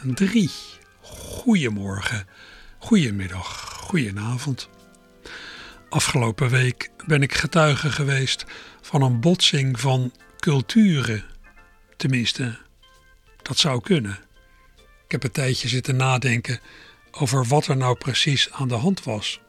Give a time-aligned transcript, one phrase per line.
[0.00, 0.50] 1203.
[1.00, 2.26] Goedemorgen,
[2.78, 4.68] goedemiddag, goedenavond.
[5.88, 8.44] Afgelopen week ben ik getuige geweest
[8.80, 11.24] van een botsing van culturen.
[11.96, 12.58] Tenminste,
[13.42, 14.18] dat zou kunnen.
[15.04, 16.60] Ik heb een tijdje zitten nadenken
[17.10, 19.40] over wat er nou precies aan de hand was.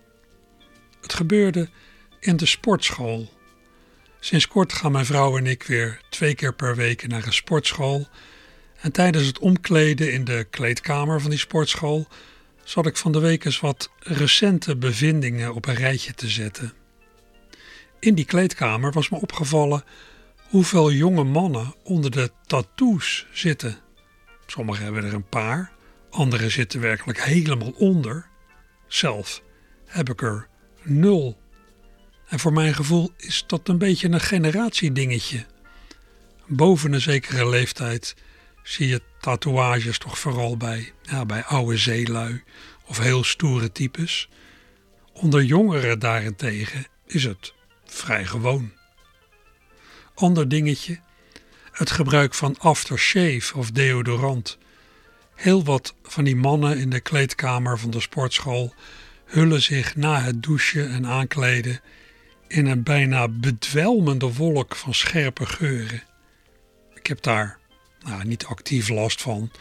[1.02, 1.70] Het gebeurde
[2.20, 3.34] in de sportschool.
[4.20, 8.08] Sinds kort gaan mijn vrouw en ik weer twee keer per week naar een sportschool.
[8.82, 12.08] En tijdens het omkleden in de kleedkamer van die sportschool
[12.64, 16.74] zat ik van de week eens wat recente bevindingen op een rijtje te zetten.
[18.00, 19.84] In die kleedkamer was me opgevallen
[20.50, 23.78] hoeveel jonge mannen onder de tattoos zitten.
[24.46, 25.72] Sommigen hebben er een paar,
[26.10, 28.28] anderen zitten werkelijk helemaal onder.
[28.88, 29.42] Zelf
[29.86, 30.48] heb ik er
[30.82, 31.38] nul.
[32.28, 35.46] En voor mijn gevoel is dat een beetje een generatiedingetje.
[36.48, 38.16] Boven een zekere leeftijd
[38.64, 42.44] zie je tatoeages toch vooral bij, ja, bij oude zeelui
[42.86, 44.30] of heel stoere types.
[45.14, 47.54] Onder jongeren daarentegen is het
[47.86, 48.72] vrij gewoon.
[50.14, 51.00] Ander dingetje,
[51.72, 54.58] het gebruik van aftershave of deodorant.
[55.36, 58.74] Heel wat van die mannen in de kleedkamer van de sportschool
[59.26, 61.80] hullen zich na het douchen en aankleden
[62.48, 66.04] in een bijna bedwelmende wolk van scherpe geuren.
[66.94, 67.60] Ik heb daar
[68.04, 69.52] nou, niet actief last van.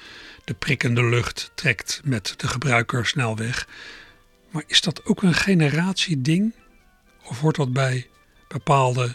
[0.45, 3.69] De prikkende lucht trekt met de gebruiker snel weg.
[4.51, 6.55] Maar is dat ook een generatieding?
[7.25, 8.09] Of hoort dat bij
[8.49, 9.15] bepaalde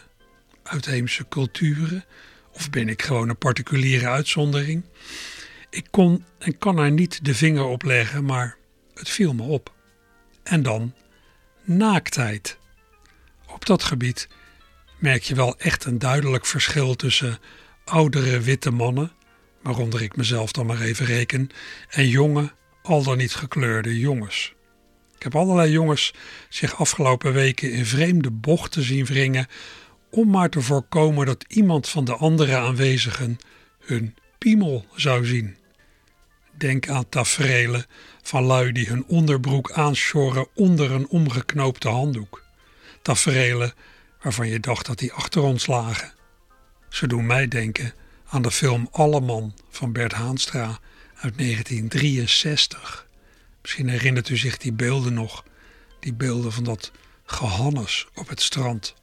[0.64, 2.06] uitheemse culturen?
[2.52, 4.84] Of ben ik gewoon een particuliere uitzondering?
[5.70, 8.58] Ik kon en kan er niet de vinger op leggen, maar
[8.94, 9.74] het viel me op.
[10.44, 10.94] En dan
[11.64, 12.58] naaktheid.
[13.48, 14.28] Op dat gebied
[15.00, 17.40] merk je wel echt een duidelijk verschil tussen
[17.86, 19.12] oudere witte mannen,
[19.66, 21.50] waaronder ik mezelf dan maar even reken,
[21.90, 24.54] en jonge, al dan niet gekleurde jongens.
[25.16, 26.14] Ik heb allerlei jongens
[26.50, 29.48] zich afgelopen weken in vreemde bochten zien wringen
[30.10, 33.38] om maar te voorkomen dat iemand van de andere aanwezigen
[33.80, 35.58] hun piemel zou zien.
[36.58, 37.86] Denk aan taferelen
[38.22, 42.44] van lui die hun onderbroek aansjoren onder een omgeknoopte handdoek.
[43.02, 43.74] Taferelen
[44.22, 46.14] waarvan je dacht dat die achter ons lagen.
[46.90, 47.94] Ze doen mij denken
[48.28, 50.80] aan de film Alleman van Bert Haanstra
[51.16, 53.08] uit 1963.
[53.62, 55.44] Misschien herinnert u zich die beelden nog,
[56.00, 56.92] die beelden van dat
[57.26, 58.96] gehannes op het strand.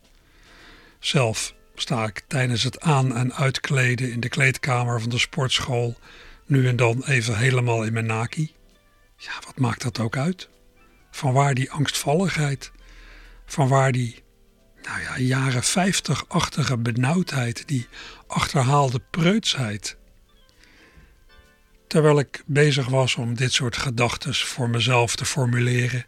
[0.98, 5.96] Zelf sta ik tijdens het aan- en uitkleden in de kleedkamer van de sportschool
[6.46, 8.54] nu en dan even helemaal in mijn naki.
[9.16, 10.48] Ja, wat maakt dat ook uit?
[11.10, 12.72] Vanwaar die angstvalligheid?
[13.46, 14.22] Vanwaar die,
[14.82, 17.88] nou ja, jaren 50-achtige benauwdheid, die
[18.26, 19.96] achterhaalde preutsheid?
[21.86, 26.04] Terwijl ik bezig was om dit soort gedachten voor mezelf te formuleren,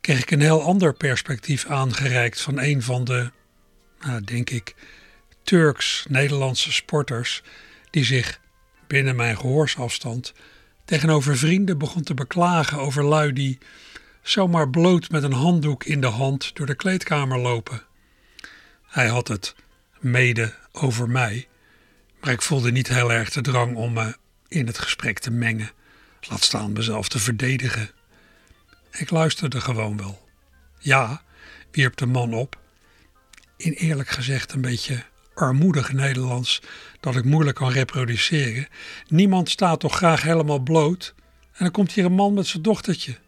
[0.00, 3.30] kreeg ik een heel ander perspectief aangereikt van een van de
[4.00, 4.74] nou, denk ik,
[5.42, 7.42] Turks-Nederlandse sporters
[7.90, 8.40] die zich
[8.86, 10.32] binnen mijn gehoorsafstand
[10.84, 13.58] tegenover vrienden begon te beklagen over lui die
[14.22, 17.82] zomaar bloot met een handdoek in de hand door de kleedkamer lopen.
[18.98, 19.54] Hij had het
[19.98, 21.48] mede over mij,
[22.20, 24.16] maar ik voelde niet heel erg de drang om me
[24.48, 25.70] in het gesprek te mengen,
[26.20, 27.90] laat staan mezelf te verdedigen.
[28.90, 30.28] Ik luisterde gewoon wel.
[30.78, 31.22] Ja,
[31.70, 32.58] wierp de man op,
[33.56, 35.04] in eerlijk gezegd een beetje
[35.34, 36.62] armoedig Nederlands
[37.00, 38.68] dat ik moeilijk kan reproduceren.
[39.06, 41.14] Niemand staat toch graag helemaal bloot
[41.52, 43.18] en dan komt hier een man met zijn dochtertje.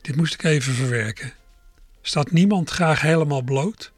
[0.00, 1.32] Dit moest ik even verwerken.
[2.02, 3.92] Staat niemand graag helemaal bloot?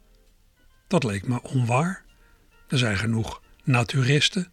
[0.87, 2.03] Dat leek me onwaar.
[2.67, 4.51] Er zijn genoeg naturisten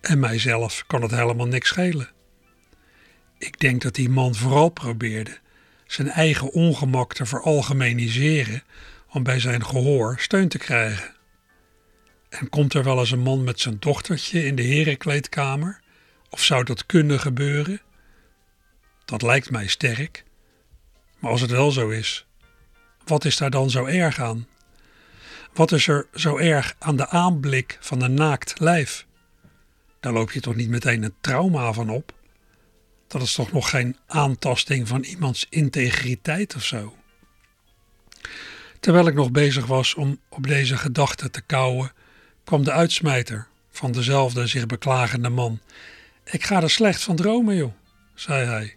[0.00, 2.10] en mijzelf kan het helemaal niks schelen.
[3.38, 5.38] Ik denk dat die man vooral probeerde
[5.86, 8.62] zijn eigen ongemak te veralgemeniseren
[9.08, 11.14] om bij zijn gehoor steun te krijgen.
[12.28, 15.80] En komt er wel eens een man met zijn dochtertje in de herenkleedkamer?
[16.30, 17.80] Of zou dat kunnen gebeuren?
[19.04, 20.24] Dat lijkt mij sterk.
[21.18, 22.26] Maar als het wel zo is,
[23.04, 24.46] wat is daar dan zo erg aan?
[25.56, 29.06] Wat is er zo erg aan de aanblik van een naakt lijf?
[30.00, 32.12] Daar loop je toch niet meteen een trauma van op?
[33.06, 36.96] Dat is toch nog geen aantasting van iemands integriteit of zo?
[38.80, 41.92] Terwijl ik nog bezig was om op deze gedachte te kauwen,
[42.44, 45.60] kwam de uitsmijter van dezelfde zich beklagende man.
[46.24, 47.72] Ik ga er slecht van dromen, joh,
[48.14, 48.76] zei hij,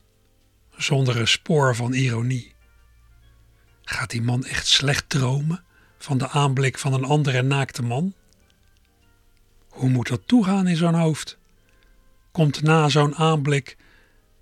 [0.78, 2.54] zonder een spoor van ironie.
[3.84, 5.64] Gaat die man echt slecht dromen
[6.00, 8.14] van de aanblik van een andere naakte man?
[9.68, 11.38] Hoe moet dat toegaan in zo'n hoofd?
[12.32, 13.78] Komt na zo'n aanblik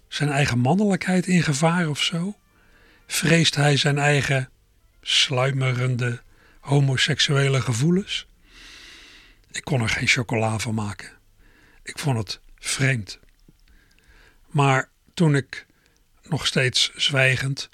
[0.08, 2.36] zijn eigen mannelijkheid in gevaar of zo?
[3.08, 4.50] Vreest hij zijn eigen
[5.02, 6.22] sluimerende
[6.60, 8.28] homoseksuele gevoelens?
[9.52, 11.12] Ik kon er geen chocola van maken.
[11.84, 13.20] Ik vond het vreemd.
[14.48, 15.66] Maar toen ik,
[16.24, 17.70] nog steeds zwijgend,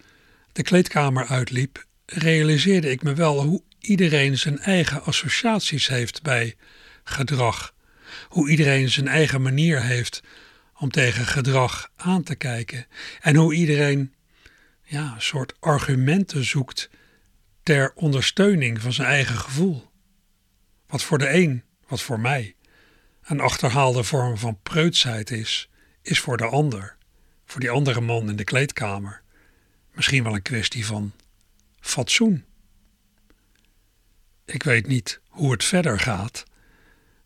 [0.51, 6.56] de kleedkamer uitliep, realiseerde ik me wel hoe iedereen zijn eigen associaties heeft bij
[7.03, 7.74] gedrag.
[8.27, 10.24] Hoe iedereen zijn eigen manier heeft
[10.77, 12.88] om tegen gedrag aan te kijken.
[13.21, 14.13] En hoe iedereen
[14.83, 16.89] ja, een soort argumenten zoekt
[17.63, 19.91] ter ondersteuning van zijn eigen gevoel.
[20.88, 22.56] Wat voor de een, wat voor mij,
[23.24, 25.69] een achterhaalde vorm van preutsheid is,
[26.01, 26.97] is voor de ander,
[27.45, 29.21] voor die andere man in de kleedkamer,
[29.94, 31.12] misschien wel een kwestie van
[31.80, 32.45] fatsoen.
[34.53, 36.44] Ik weet niet hoe het verder gaat,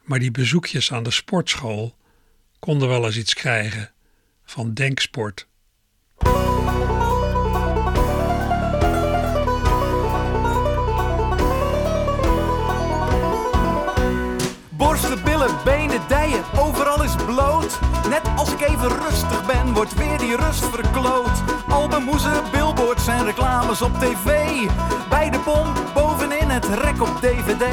[0.02, 1.96] maar die bezoekjes aan de sportschool
[2.60, 3.92] konden wel eens iets krijgen
[4.46, 5.48] van denksport.
[14.70, 17.80] Borsten, billen, benen, dijen, overal is bloot.
[18.10, 21.44] Net als ik even rustig ben, wordt weer die rust verkloot.
[21.68, 24.26] Albumhoezen, billboards en reclames op tv.
[25.10, 25.92] Bij de pomp,
[26.64, 27.66] het rek op dvd.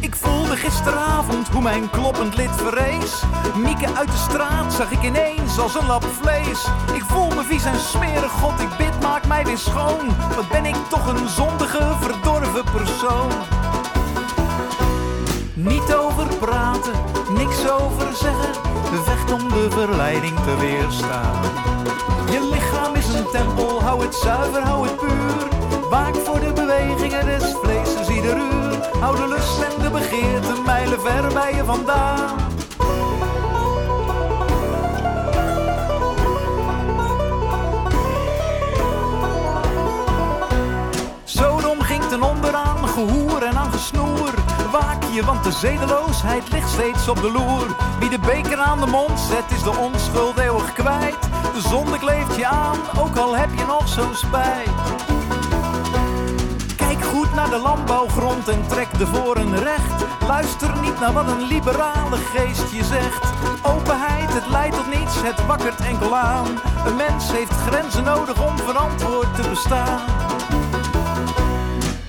[0.00, 3.22] Ik voelde gisteravond hoe mijn kloppend lid verrees.
[3.56, 6.66] Mieke uit de straat zag ik ineens als een lap vlees.
[6.94, 10.06] Ik voel me vies en smerig, god ik bid, maak mij weer schoon.
[10.34, 13.30] Wat ben ik toch een zondige, verdorven persoon.
[15.54, 16.92] Niet over praten,
[17.36, 18.54] niks over zeggen.
[19.04, 21.42] Vecht om de verleiding te weerstaan.
[22.30, 25.53] Je lichaam is een tempel, hou het zuiver, hou het puur.
[25.94, 28.78] Waak voor de bewegingen des vlees ieder uur.
[29.00, 32.36] Hou de lust en de begeerte mijlen ver bij je vandaan.
[41.24, 44.34] Sodom ging ten onder aan gehoer en aan gesnoer.
[44.72, 47.66] Waak je, want de zedeloosheid ligt steeds op de loer.
[47.98, 51.20] Wie de beker aan de mond zet, is de onschuld eeuwig kwijt.
[51.54, 55.13] De zonde kleeft je aan, ook al heb je nog zo'n spijt.
[57.34, 60.04] Naar de landbouwgrond en trek de voren recht.
[60.26, 63.32] Luister niet naar wat een liberale geest je zegt.
[63.62, 66.46] Openheid, het leidt tot niets, het wakkert enkel aan.
[66.86, 70.00] Een mens heeft grenzen nodig om verantwoord te bestaan.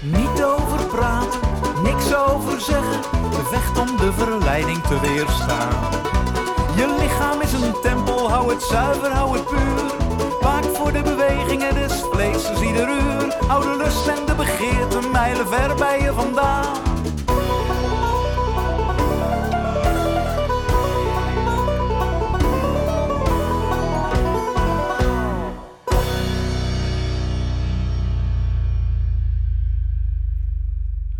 [0.02, 1.40] Niet over praten,
[1.84, 3.02] niks over zeggen.
[3.50, 5.74] Vecht om de verleiding te weerstaan.
[6.76, 10.15] Je lichaam is een tempel, hou het zuiver, hou het puur.
[10.46, 13.36] Waak voor de bewegingen des vlees ieder uur.
[13.48, 16.84] Hou de lust en de begeerte mijlen ver bij je vandaan.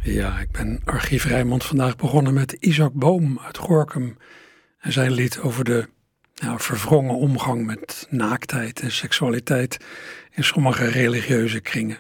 [0.02, 4.18] Ja, ik ben Archief Rijmond vandaag begonnen met Isaac Boom uit Gorkum
[4.80, 5.94] en zijn lied over de
[6.36, 9.78] nou, verwrongen omgang met naaktheid en seksualiteit
[10.32, 11.98] in sommige religieuze kringen.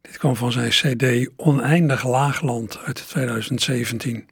[0.00, 4.28] Dit kwam van zijn CD Oneindig Laagland uit 2017.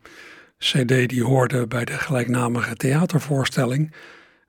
[0.58, 3.92] CD die hoorde bij de gelijknamige theatervoorstelling,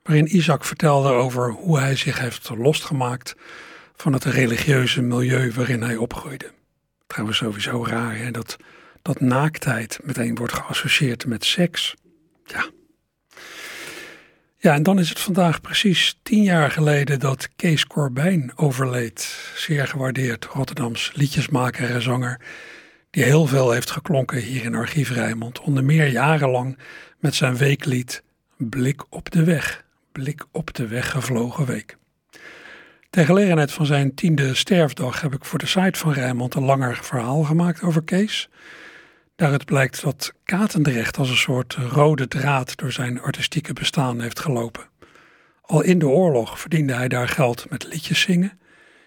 [0.03, 3.36] waarin Isaac vertelde over hoe hij zich heeft losgemaakt
[3.95, 6.51] van het religieuze milieu waarin hij opgroeide.
[7.07, 8.57] Trouwens, sowieso raar hè, dat,
[9.01, 11.95] dat naaktheid meteen wordt geassocieerd met seks.
[12.45, 12.65] Ja.
[14.65, 19.38] Ja, en dan is het vandaag precies tien jaar geleden dat Kees Corbijn overleed.
[19.55, 22.41] Zeer gewaardeerd Rotterdams liedjesmaker en zanger,
[23.10, 25.60] die heel veel heeft geklonken hier in Archief Rijnmond.
[25.60, 26.77] Onder meer jarenlang
[27.19, 28.24] met zijn weeklied
[28.57, 29.84] Blik op de weg.
[30.12, 31.98] Blik op de weggevlogen week.
[33.10, 37.00] Ter gelegenheid van zijn tiende sterfdag heb ik voor de site van Rijnmond een langer
[37.01, 38.50] verhaal gemaakt over Kees.
[39.35, 44.89] Daaruit blijkt dat Katendrecht als een soort rode draad door zijn artistieke bestaan heeft gelopen.
[45.61, 48.59] Al in de oorlog verdiende hij daar geld met liedjes zingen.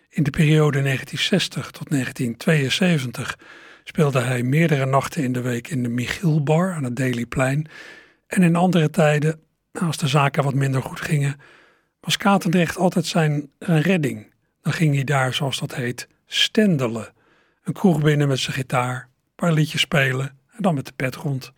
[0.08, 3.38] In de periode 1960 tot 1972
[3.85, 7.68] speelde hij meerdere nachten in de week in de Michielbar aan het Dailyplein.
[8.26, 9.40] En in andere tijden
[9.73, 11.40] als de zaken wat minder goed gingen,
[12.00, 14.35] was Katendrecht altijd zijn, redding.
[14.62, 17.12] Dan ging hij daar, zoals dat heet, stendelen.
[17.64, 19.08] Een kroeg binnen met zijn gitaar,
[19.38, 21.52] paar liedjes spelen en dan met de pet rond.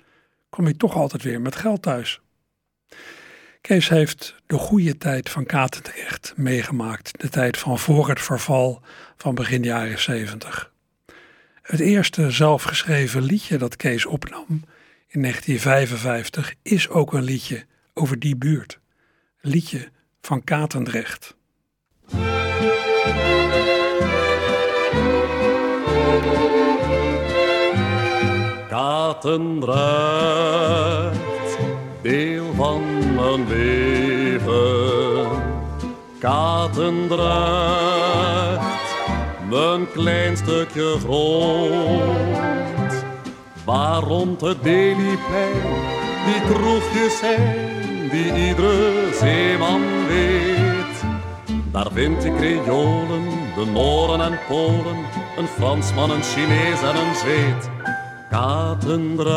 [0.51, 2.21] Kom hij toch altijd weer met geld thuis.
[3.61, 8.83] Kees heeft de goede tijd van Katendrecht meegemaakt, de tijd van voor het verval
[9.17, 10.73] van begin jaren 70.
[11.63, 14.65] Het eerste zelfgeschreven liedje dat Kees opnam
[15.07, 18.79] in 1955 is ook een liedje over die buurt.
[19.41, 19.89] Een liedje
[20.21, 21.37] van Katendrecht.
[29.11, 29.79] Katendrecht,
[32.03, 32.83] deel van
[33.15, 35.29] mijn leven.
[36.19, 37.21] Katendrecht,
[39.49, 43.05] mijn klein stukje grond.
[43.65, 45.63] Waar rond het Deliplein
[46.25, 51.05] die kroegjes zijn, die iedere zeeman weet.
[51.73, 53.25] Daar vind je Creolen,
[53.57, 54.97] de Noren en Polen,
[55.37, 57.80] een Fransman, een Chinees en een Zweed.
[58.31, 59.29] Katendrecht,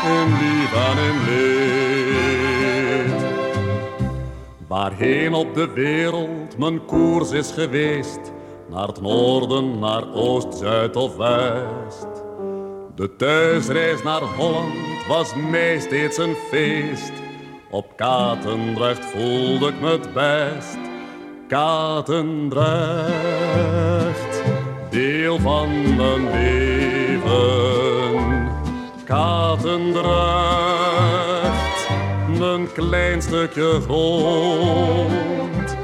[0.07, 3.23] in lief en in leed.
[4.69, 8.33] Waarheen op de wereld mijn koers is geweest,
[8.71, 12.07] naar het noorden, naar oost, zuid of west.
[12.95, 14.75] De thuisreis naar Holland
[15.09, 17.24] was mij steeds een feest.
[17.75, 20.79] Op Katendrecht voelde ik me het best.
[21.49, 22.63] Katendrecht,
[24.91, 27.33] deel van mijn leven.
[29.05, 30.09] Katendrecht,
[32.39, 35.77] mijn klein stukje grond.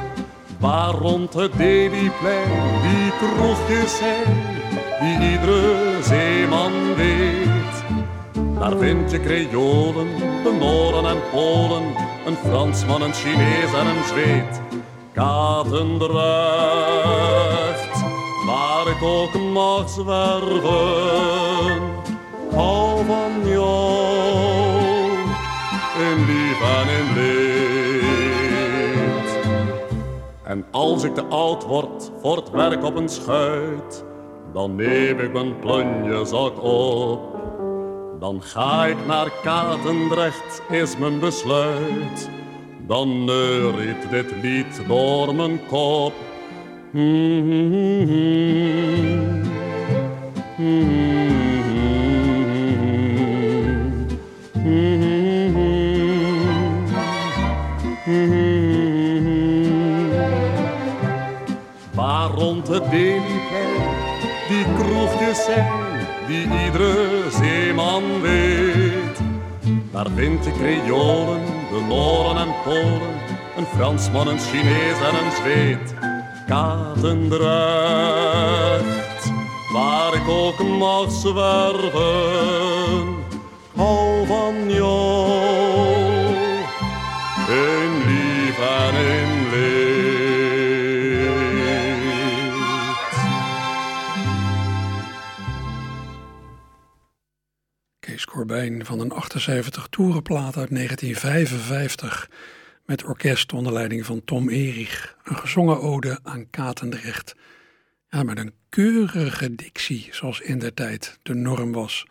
[0.58, 4.36] Waar rond het Deliplein die kroegjes zijn,
[5.00, 7.49] die iedere zeeman weet.
[8.60, 11.82] Daar vind je Creolen, de Noren en Polen,
[12.26, 14.60] een Fransman, een Chinees en een Zweed.
[15.12, 16.10] Katendrecht,
[18.46, 21.82] waar ik ook mag zwerven,
[22.54, 25.10] hou van jou,
[25.98, 27.38] in lief en in leed.
[30.42, 34.04] En als ik te oud word voor het werk op een schuit,
[34.52, 37.30] dan neem ik mijn plunjezak op
[38.20, 42.30] dan ga ik naar Katendrecht, is mijn besluit.
[42.86, 46.12] Dan neuriet dit lied door mijn kop.
[61.94, 63.98] Waar rond het Deliplein
[64.48, 65.79] die kroegjes zijn
[66.30, 69.18] die iedere zeeman weet.
[69.92, 73.14] Daar vind je Creolen, de Noren en Polen,
[73.56, 75.94] een Fransman, een Chinees en een Zweed.
[76.46, 77.42] Katendrecht,
[79.72, 81.98] waar ik ook mag zwerven,
[83.76, 85.26] hou van jou,
[87.48, 89.39] in lief en in
[98.50, 102.30] Van een 78 toerenplaat uit 1955
[102.86, 105.16] met orkest onder leiding van Tom Erich.
[105.24, 107.34] Een gezongen ode aan Katendrecht.
[108.08, 112.06] Ja, met een keurige dictie, zoals in der tijd de norm was.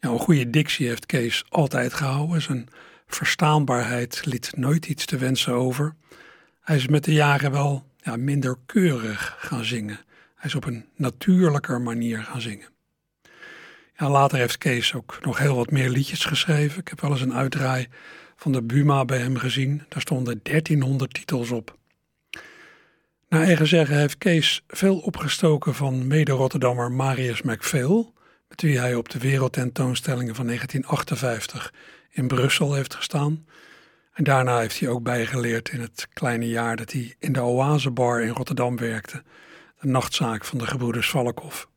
[0.00, 2.42] Ja, een goede dictie heeft Kees altijd gehouden.
[2.42, 2.68] Zijn
[3.06, 5.94] verstaanbaarheid liet nooit iets te wensen over.
[6.60, 9.98] Hij is met de jaren wel ja, minder keurig gaan zingen.
[10.34, 12.68] Hij is op een natuurlijker manier gaan zingen.
[13.98, 16.80] Ja, later heeft Kees ook nog heel wat meer liedjes geschreven.
[16.80, 17.88] Ik heb wel eens een uitdraai
[18.36, 19.82] van de Buma bij hem gezien.
[19.88, 21.76] Daar stonden 1300 titels op.
[23.28, 28.12] Naar eigen zeggen heeft Kees veel opgestoken van mede-Rotterdammer Marius McPhail,
[28.48, 31.72] met wie hij op de wereldtentoonstellingen van 1958
[32.10, 33.46] in Brussel heeft gestaan.
[34.12, 38.22] En daarna heeft hij ook bijgeleerd in het kleine jaar dat hij in de Oasebar
[38.22, 39.22] in Rotterdam werkte,
[39.80, 41.68] de nachtzaak van de gebroeders Valkhoff.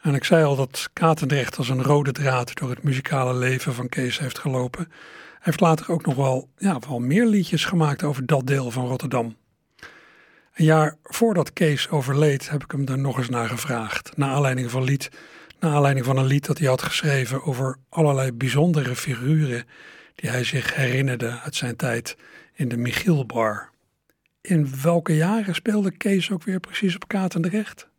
[0.00, 3.88] En ik zei al dat Katendrecht als een rode draad door het muzikale leven van
[3.88, 4.86] Kees heeft gelopen.
[4.88, 8.86] Hij heeft later ook nog wel, ja, wel meer liedjes gemaakt over dat deel van
[8.86, 9.36] Rotterdam.
[10.54, 14.16] Een jaar voordat Kees overleed heb ik hem er nog eens naar gevraagd.
[14.16, 15.10] Naar aanleiding van, lied,
[15.60, 19.64] naar aanleiding van een lied dat hij had geschreven over allerlei bijzondere figuren
[20.14, 22.16] die hij zich herinnerde uit zijn tijd
[22.54, 23.70] in de Michielbar.
[24.40, 27.89] In welke jaren speelde Kees ook weer precies op Katendrecht?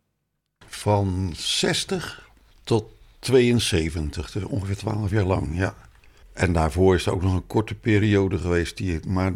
[0.74, 2.28] Van 60
[2.64, 2.84] tot
[3.18, 5.74] 72, dus ongeveer 12 jaar lang, ja.
[6.32, 9.32] En daarvoor is er ook nog een korte periode geweest, die, maar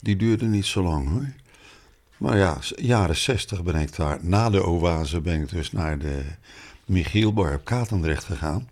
[0.00, 1.32] die duurde niet zo lang hoor.
[2.16, 4.18] Maar ja, jaren 60 ben ik daar.
[4.22, 6.22] Na de oase ben ik dus naar de
[6.84, 8.68] Michielbar op Katendrecht gegaan.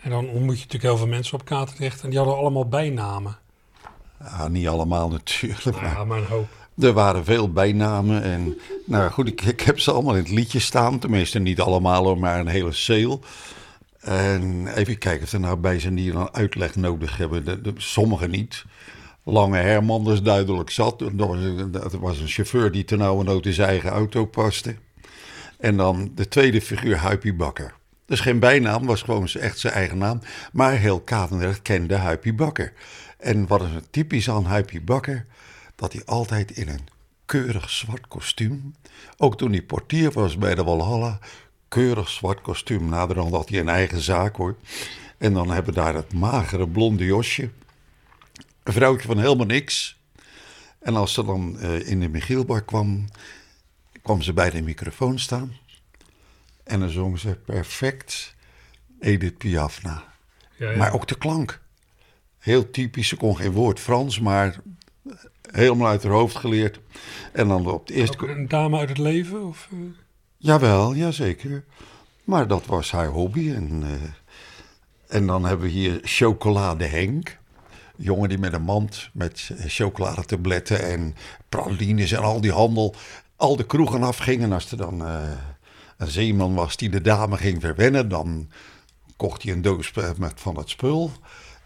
[0.00, 3.38] En dan ontmoet je natuurlijk heel veel mensen op Katendrecht en die hadden allemaal bijnamen.
[4.20, 5.80] Ja, niet allemaal natuurlijk.
[5.80, 6.65] Ja, maar een hoop.
[6.78, 10.58] Er waren veel bijnamen en nou goed, ik, ik heb ze allemaal in het liedje
[10.58, 10.98] staan.
[10.98, 13.18] Tenminste niet allemaal, maar een hele sale.
[14.00, 17.44] En even kijken of er nou bij zijn die een uitleg nodig hebben.
[17.44, 18.64] De, sommigen niet.
[19.24, 20.98] Lange Herman, is duidelijk zat.
[21.70, 24.76] Dat was een chauffeur die ternauwernood in zijn eigen auto paste.
[25.58, 27.74] En dan de tweede figuur, Huipie Bakker.
[28.06, 30.20] Dus geen bijnaam, was gewoon echt zijn eigen naam.
[30.52, 32.72] Maar heel Katendrecht kende Huipie Bakker.
[33.18, 35.26] En wat is het typisch aan Huipie Bakker?
[35.76, 36.88] Dat hij altijd in een
[37.26, 38.74] keurig zwart kostuum,
[39.16, 41.18] ook toen hij portier was bij de Walhalla,
[41.68, 42.88] keurig zwart kostuum.
[42.88, 44.56] Naderhand had hij een eigen zaak hoor.
[45.18, 47.50] En dan hebben we daar het magere blonde josje.
[48.62, 50.00] Een vrouwtje van helemaal niks.
[50.78, 53.04] En als ze dan uh, in de Michielbar kwam,
[54.02, 55.56] kwam ze bij de microfoon staan.
[56.64, 58.34] En dan zong ze perfect
[59.00, 60.04] Edith Piaf na.
[60.56, 60.76] Ja, ja.
[60.76, 61.60] Maar ook de klank.
[62.38, 64.60] Heel typisch, ze kon geen woord Frans, maar
[65.50, 66.80] helemaal uit haar hoofd geleerd.
[67.32, 68.18] En dan op het eerste...
[68.22, 69.46] Ook een dame uit het leven?
[69.46, 69.68] Of...
[69.72, 69.78] uh...
[70.36, 71.64] Jawel, jazeker.
[72.24, 73.52] Maar dat was haar hobby.
[73.52, 73.90] En, uh,
[75.08, 77.38] en dan hebben we hier Chocolade Henk.
[77.96, 81.14] Jongen die met een mand met chocoladetabletten en
[81.48, 82.94] pralines en al die handel
[83.36, 84.42] al de kroegen afging.
[84.42, 85.30] En als er dan uh,
[85.96, 88.50] een zeeman was die de dame ging verwennen, dan
[89.16, 91.10] kocht hij een doos met van het spul.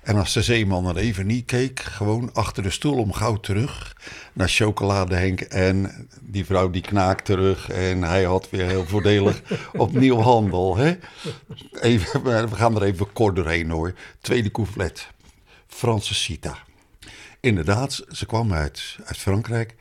[0.02, 3.96] En als de zeeman er even niet keek, gewoon achter de stoel om gauw terug
[4.32, 5.40] naar chocolade Henk.
[5.40, 9.42] En die vrouw die knaakt terug en hij had weer heel voordelig
[9.72, 10.76] opnieuw handel.
[10.76, 10.98] Hè?
[11.80, 13.94] Even, we gaan er even kort doorheen hoor.
[14.20, 15.08] Tweede couplet.
[15.66, 16.58] Franse Sita.
[17.40, 19.74] Inderdaad, ze kwam uit, uit Frankrijk.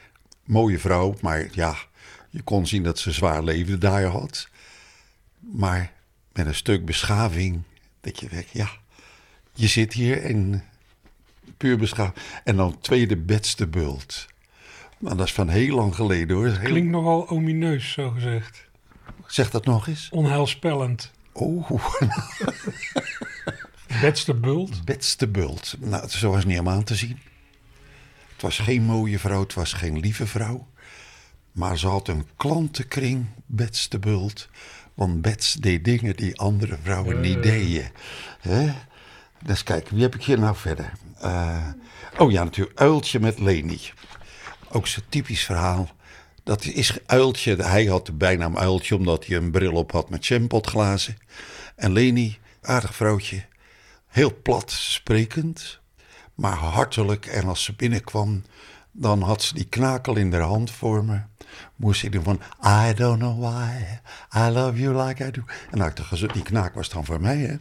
[0.44, 1.76] Mooie vrouw, maar ja,
[2.30, 4.50] je kon zien dat ze zwaar leven daar had.
[5.40, 5.92] Maar
[6.34, 7.62] met een stuk beschaving,
[8.02, 8.79] dat je weg, ja
[9.60, 10.64] je zit hier en
[11.58, 12.20] puur beschaafd.
[12.44, 14.28] En dan tweede bedste bult.
[14.98, 16.48] Maar dat is van heel lang geleden hoor.
[16.48, 16.70] Heel...
[16.70, 18.68] Klinkt nogal omineus, zo gezegd.
[19.28, 20.10] Zeg dat nog eens.
[20.12, 21.12] Onheilspellend.
[21.32, 21.72] Oh.
[24.02, 24.86] bedste bult.
[24.86, 25.76] Bedste bult.
[25.80, 27.20] Nou, zo was niet om aan te zien.
[28.32, 30.68] Het was geen mooie vrouw, het was geen lieve vrouw.
[31.52, 34.50] Maar ze had een klantenkring, Bets Bult.
[34.94, 37.92] Want Bets deed dingen die andere vrouwen niet deden.
[38.40, 38.72] He?
[39.44, 40.92] Dus kijk, wie heb ik hier nou verder?
[41.24, 41.68] Uh,
[42.18, 43.80] oh ja, natuurlijk, Uiltje met Leni.
[44.70, 45.90] Ook zo'n typisch verhaal.
[46.44, 50.26] Dat is Uiltje, hij had de bijnaam Uiltje omdat hij een bril op had met
[50.26, 51.18] champotglazen.
[51.76, 53.46] En Leni, aardig vrouwtje,
[54.08, 55.80] heel plat sprekend,
[56.36, 57.26] maar hartelijk.
[57.26, 58.44] En als ze binnenkwam,
[58.92, 61.22] dan had ze die knakel in haar hand voor me.
[61.76, 64.00] Moest ze doen van, I don't know why,
[64.36, 65.42] I love you like I do.
[65.72, 67.56] En ik die knaak was dan voor mij, hè.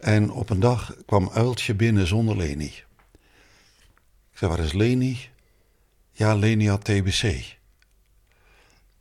[0.00, 2.74] En op een dag kwam Uiltje binnen zonder Leni.
[4.30, 5.28] Ik zei, waar is Leni?
[6.12, 7.56] Ja, Leni had TBC.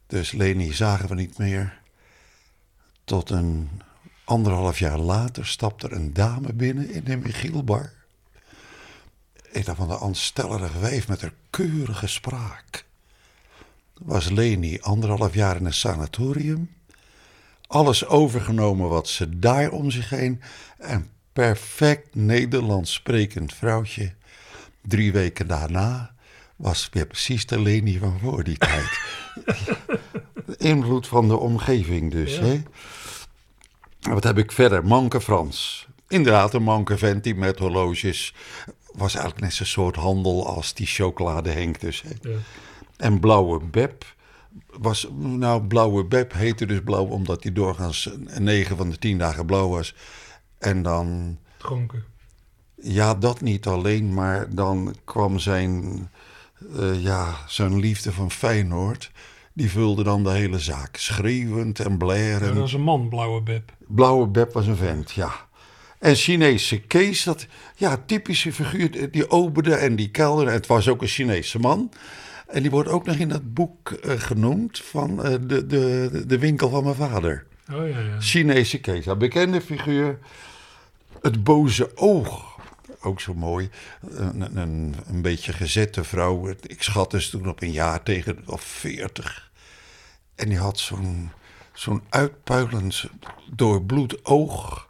[0.08, 1.82] Dus Leni zagen we niet meer.
[3.04, 3.70] Tot een
[4.24, 7.92] anderhalf jaar later stapte er een dame binnen in de Michielbar.
[9.52, 12.86] Een van de aanstellerige wijf met haar keurige spraak.
[13.94, 16.70] Was Leni anderhalf jaar in een sanatorium
[17.70, 20.42] alles overgenomen wat ze daar om zich heen.
[20.80, 24.14] Een perfect Nederlands sprekend vrouwtje.
[24.82, 26.14] Drie weken daarna
[26.56, 29.00] was weer precies de Leni van voor die tijd.
[30.46, 32.36] de invloed van de omgeving dus.
[32.36, 32.44] Ja.
[32.44, 32.62] Hè?
[34.00, 34.86] Wat heb ik verder?
[34.86, 35.88] Manke Frans.
[36.08, 38.34] Inderdaad, een manke vent die met horloges...
[38.94, 42.02] was eigenlijk net zo'n soort handel als die chocolade Henk dus.
[42.02, 42.30] Hè?
[42.30, 42.38] Ja.
[42.98, 44.06] En Blauwe Beb
[44.72, 49.46] was, nou, Blauwe Beb heette dus blauw omdat hij doorgaans negen van de tien dagen
[49.46, 49.96] blauw was.
[50.60, 51.38] En dan...
[51.58, 52.04] Dronken.
[52.82, 55.84] Ja, dat niet alleen, maar dan kwam zijn,
[56.76, 59.12] uh, ja, zijn liefde van Feyenoord.
[59.54, 60.98] Die vulde dan de hele zaak.
[60.98, 62.48] Schreeuwend en blaren.
[62.48, 63.72] dat was een man, Blauwe Beb.
[63.88, 65.48] Blauwe Beb was een vent, ja.
[66.00, 70.52] En Chinese Kees, dat ja, typische figuur, die opende en die kelderde.
[70.52, 71.92] Het was ook een Chinese man.
[72.48, 76.40] En die wordt ook nog in dat boek uh, genoemd van uh, de, de, de
[76.40, 77.46] winkel van mijn vader.
[77.72, 78.20] Oh ja, ja.
[78.20, 80.20] Chinese Kees, een bekende figuur.
[81.22, 82.58] Het boze oog
[83.02, 83.70] ook zo mooi.
[84.10, 86.48] Een, een, een beetje gezette vrouw.
[86.62, 89.52] Ik schatte ze toen op een jaar tegen of veertig.
[90.36, 91.32] En die had zo'n
[91.74, 93.06] zo'n uitpuilend
[93.56, 94.88] doorbloed oog.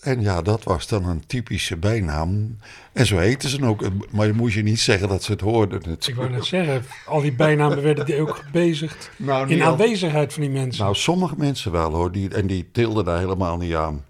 [0.00, 2.58] En ja, dat was dan een typische bijnaam.
[2.92, 3.82] En zo heten ze ook.
[4.10, 5.96] Maar je moest je niet zeggen dat ze het hoorden.
[6.06, 10.32] Ik wou net zeggen, al die bijnamen werden die ook gebezigd Nou, in al- aanwezigheid
[10.32, 10.82] van die mensen.
[10.82, 12.12] Nou, sommige mensen wel hoor.
[12.12, 14.04] Die, en die tilden daar helemaal niet aan.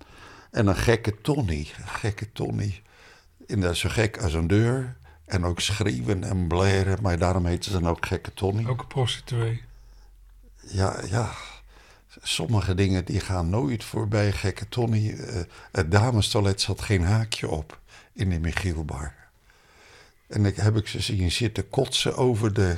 [0.57, 1.69] En een gekke Tony.
[1.79, 2.83] Een gekke Tony.
[3.47, 4.97] En dat is zo gek als een deur.
[5.25, 6.99] En ook schreeuwen en blaren.
[7.03, 8.66] Maar daarom heten ze dan ook gekke Tony.
[8.66, 9.62] ook een prostituee.
[10.61, 11.31] Ja, ja.
[12.23, 14.33] Sommige dingen die gaan nooit voorbij.
[14.33, 15.11] Gekke Tony.
[15.11, 15.40] eh,
[15.73, 17.81] het damestoilet zat geen haakje op
[18.12, 19.14] in de Michielbar.
[20.27, 22.77] En ik heb ik ze zien zitten kotsen over de,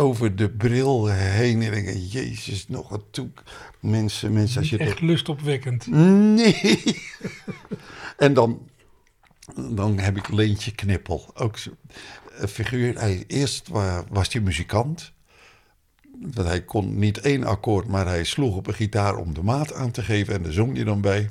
[0.00, 1.62] over de bril heen.
[1.62, 3.42] En ik denk, jezus, nog een toek.
[3.80, 5.86] Mensen, mensen, als je Echt lustopwekkend.
[5.86, 6.82] Nee.
[8.16, 8.68] en dan,
[9.70, 11.30] dan heb ik Leentje Knippel.
[11.34, 11.56] Ook
[12.38, 12.98] een figuur.
[12.98, 15.12] Hij, eerst wa- was hij muzikant.
[16.16, 19.72] Dat hij kon niet één akkoord, maar hij sloeg op een gitaar om de maat
[19.74, 20.34] aan te geven.
[20.34, 21.30] En daar zong hij dan bij.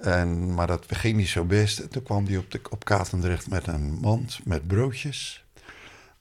[0.00, 1.78] En, maar dat ging niet zo best.
[1.78, 5.44] En toen kwam hij op, de, op Katendrecht met een mand met broodjes.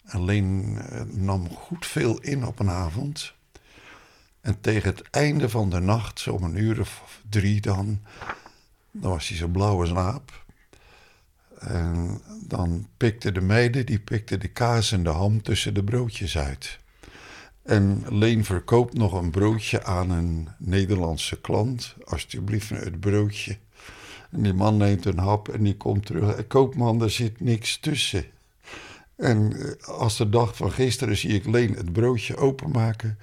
[0.10, 3.34] Alleen eh, nam goed veel in op een avond.
[4.42, 8.00] En tegen het einde van de nacht, om een uur of drie dan,
[8.92, 10.44] dan was hij zo blauw als een aap.
[11.60, 16.38] En dan pikten de meiden, die pikten de kaas en de ham tussen de broodjes
[16.38, 16.80] uit.
[17.64, 21.96] En Leen verkoopt nog een broodje aan een Nederlandse klant.
[22.06, 23.58] Alsjeblieft het broodje.
[24.32, 26.48] En die man neemt een hap en die komt terug.
[26.48, 28.26] Koopman, er zit niks tussen.
[29.20, 33.18] En eh, als de dag van gisteren zie ik Leen het broodje openmaken.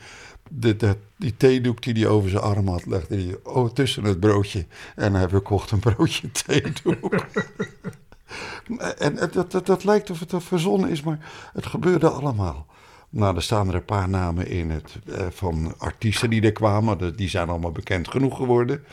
[0.51, 4.21] De, de- die theedoek die hij over zijn arm had, legde hij oh, tussen het
[4.21, 4.67] broodje.
[4.97, 7.15] En hij verkocht een broodje theedoek.
[8.99, 12.67] en het- dat, dat, dat lijkt of het er verzonnen is, maar het gebeurde allemaal.
[13.11, 17.17] Nou, er staan er een paar namen in het, eh, van artiesten die er kwamen.
[17.17, 18.85] Die zijn allemaal bekend genoeg geworden.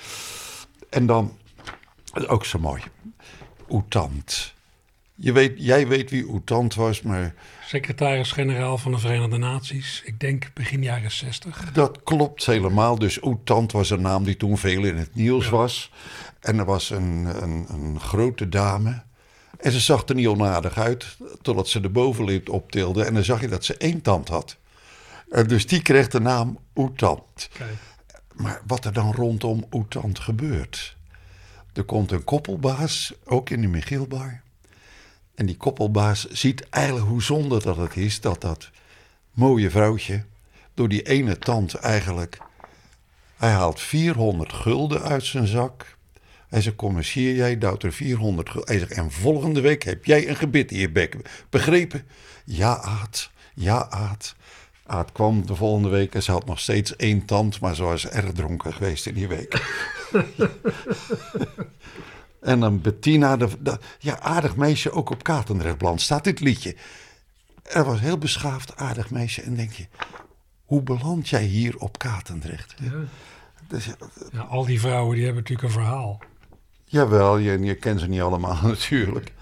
[0.90, 1.38] En dan,
[2.28, 2.82] ook zo mooi,
[3.70, 4.54] Oetant.
[5.16, 7.34] Je weet, jij weet wie Oetant was, maar
[7.66, 10.02] Secretaris-generaal van de Verenigde Naties.
[10.06, 11.72] Ik denk begin jaren 60.
[11.72, 13.00] Dat klopt helemaal.
[13.00, 15.92] Dus Oetant was een naam die toen veel in het nieuws was.
[16.40, 19.04] En er was een, een, een grote dame.
[19.60, 23.04] En ze zag er niet onaardig uit, totdat ze de bovenlip optilde.
[23.04, 24.58] En dan zag je dat ze één tand had.
[25.30, 27.50] En dus die kreeg de naam Oetant.
[28.34, 30.96] Maar wat er dan rondom Oetant gebeurt.
[31.74, 34.43] Er komt een koppelbaas, ook in de Michielbar.
[35.36, 38.70] En die koppelbaas ziet eigenlijk hoe zonde dat het is dat dat
[39.32, 40.24] mooie vrouwtje
[40.74, 42.38] door die ene tand eigenlijk.
[43.36, 45.98] Hij haalt 400 gulden uit zijn zak.
[46.50, 48.70] Hij zegt, hier, jij duwt er 400 gulden.
[48.70, 51.18] Hij zegt, en volgende week heb jij een gebit in je bek.
[51.50, 52.06] Begrepen?
[52.46, 53.32] Ja, Aad.
[53.54, 54.36] Ja, Aad.
[54.86, 58.08] Aad kwam de volgende week en ze had nog steeds één tand, maar ze was
[58.08, 59.62] erg dronken geweest in die week.
[62.44, 66.76] en dan Bettina, de, de- ja, aardig meisje, ook op Katendrechtblad staat dit liedje.
[67.64, 69.42] Er was heel beschaafd, aardig meisje.
[69.42, 69.86] En denk je,
[70.66, 72.76] hoe beland jij hier op Katendrecht?
[73.68, 73.90] Dus,
[74.32, 76.20] Ja, al die vrouwen die hebben natuurlijk een verhaal.
[76.86, 79.34] Jawel, je, je kent ze niet allemaal natuurlijk.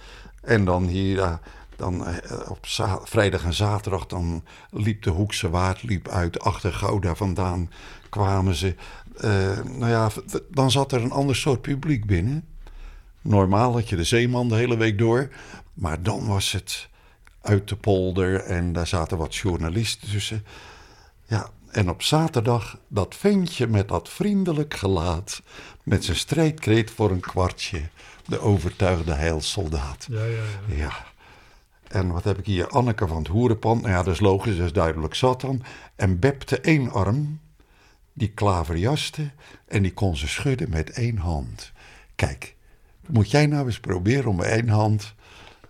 [0.42, 1.40] En dan hier,
[1.76, 2.66] dan, eh, op
[3.04, 6.40] vrijdag en zaterdag, dan liep de Hoekse Waard liep uit.
[6.40, 7.70] Achter Gouda vandaan
[8.10, 8.76] kwamen ze.
[9.18, 10.10] Eh, nou ja,
[10.50, 12.46] dan zat er een ander soort publiek binnen.
[13.22, 15.30] Normaal had je de zeeman de hele week door.
[15.74, 16.90] Maar dan was het
[17.42, 20.46] uit de polder en daar zaten wat journalisten tussen.
[21.26, 25.42] Ja, en op zaterdag dat ventje met dat vriendelijk gelaat,
[25.84, 27.82] met zijn strijdkreet voor een kwartje,
[28.26, 30.08] de overtuigde heilsoldaat.
[30.10, 30.76] Ja, ja, ja.
[30.76, 30.92] Ja.
[31.88, 32.68] En wat heb ik hier?
[32.68, 33.82] Anneke van het Hoerenpand.
[33.82, 35.64] Nou ja, dat is logisch, dat is duidelijk zat dan.
[35.96, 37.40] En Beb de één arm,
[38.14, 39.32] die klaverjaste
[39.68, 41.72] en die kon ze schudden met één hand.
[42.16, 42.56] Kijk,
[43.12, 45.14] moet jij nou eens proberen om met één hand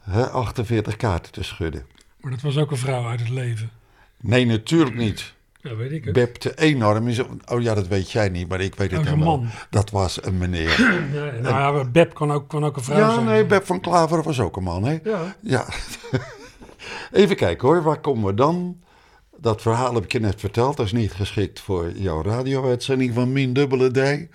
[0.01, 1.86] hè, 48 kaarten te schudden?
[2.19, 3.69] Maar dat was ook een vrouw uit het leven.
[4.21, 5.34] Nee, natuurlijk niet.
[5.62, 6.13] Ja, weet ik het.
[6.13, 7.19] Beb de enorm is.
[7.45, 9.38] Oh ja, dat weet jij niet, maar ik weet het Oh, helemaal.
[9.38, 9.49] man.
[9.69, 10.80] Dat was een meneer.
[11.13, 13.25] Ja, nou ja, Beb kan ook, kan ook een vrouw ja, zijn.
[13.25, 14.99] nee, Beb van Klaver was ook een man, hè?
[15.04, 15.36] Ja.
[15.39, 15.65] Ja.
[17.12, 18.80] Even kijken hoor, waar komen we dan?
[19.38, 20.77] Dat verhaal heb ik je net verteld.
[20.77, 24.30] Dat is niet geschikt voor jouw radio-uitzending van Min Dubbele Dij.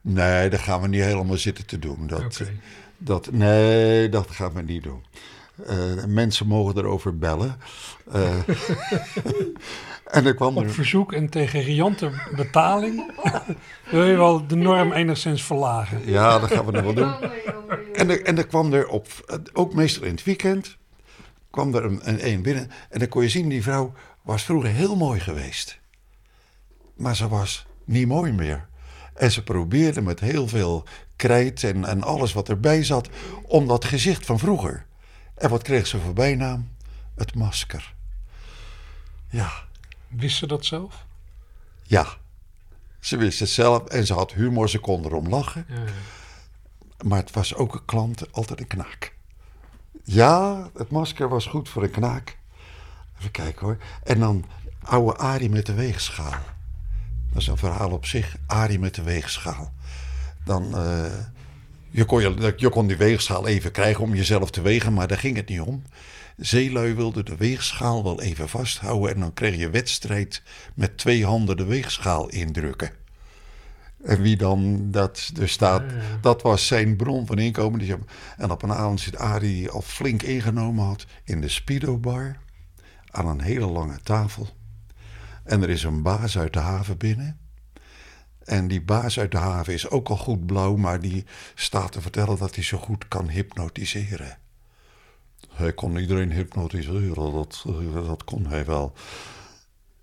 [0.00, 2.06] Nee, dat gaan we niet helemaal zitten te doen.
[2.06, 2.52] Dat, Oké.
[2.98, 5.02] dat, nee, dat gaan we niet doen.
[5.66, 7.56] Eh, mensen mogen erover bellen.
[8.12, 8.34] Eh,
[10.16, 10.70] en er kwam Op er...
[10.70, 13.12] verzoek en tegen riante betaling
[13.90, 16.10] wil je wel de norm enigszins verlagen.
[16.10, 17.30] Ja, dat gaan we nog wel doen.
[17.92, 19.06] En, er, en er kwam er op,
[19.52, 20.76] ook meestal in het weekend,
[21.50, 22.70] kwam er een, een, een binnen.
[22.90, 25.78] En dan kon je zien, die vrouw was vroeger heel mooi geweest.
[26.96, 28.67] Maar ze was niet mooi meer.
[29.18, 30.84] En ze probeerde met heel veel
[31.16, 33.08] krijt en, en alles wat erbij zat,
[33.42, 34.86] om dat gezicht van vroeger.
[35.34, 36.68] En wat kreeg ze voor bijnaam?
[37.14, 37.94] Het masker.
[39.30, 39.50] Ja.
[40.08, 41.06] Wist ze dat zelf?
[41.82, 42.06] Ja.
[43.00, 45.66] Ze wist het zelf en ze had humor, ze kon erom lachen.
[45.68, 45.84] Ja.
[47.04, 49.14] Maar het was ook een klant, altijd een knaak.
[50.04, 52.38] Ja, het masker was goed voor een knaak.
[53.18, 53.78] Even kijken hoor.
[54.02, 54.44] En dan
[54.82, 56.34] oude Arie met de weegschaal.
[57.38, 58.36] Dat is een verhaal op zich.
[58.46, 59.72] Arie met de weegschaal.
[60.44, 61.04] Dan, eh,
[61.90, 65.18] je, kon je, je kon die weegschaal even krijgen om jezelf te wegen, maar daar
[65.18, 65.82] ging het niet om.
[66.36, 70.42] Zeelui wilden de weegschaal wel even vasthouden en dan kreeg je wedstrijd
[70.74, 72.90] met twee handen de weegschaal indrukken.
[74.04, 75.82] En wie dan dat dus staat,
[76.20, 78.06] dat was zijn bron van inkomen.
[78.36, 82.36] En op een avond zit Arie die al flink ingenomen had in de Speedo bar
[83.10, 84.56] aan een hele lange tafel.
[85.48, 87.38] En er is een baas uit de haven binnen.
[88.44, 92.00] En die baas uit de haven is ook al goed blauw, maar die staat te
[92.00, 94.38] vertellen dat hij zo goed kan hypnotiseren.
[95.52, 98.92] Hij kon iedereen hypnotiseren, dat, dat kon hij wel.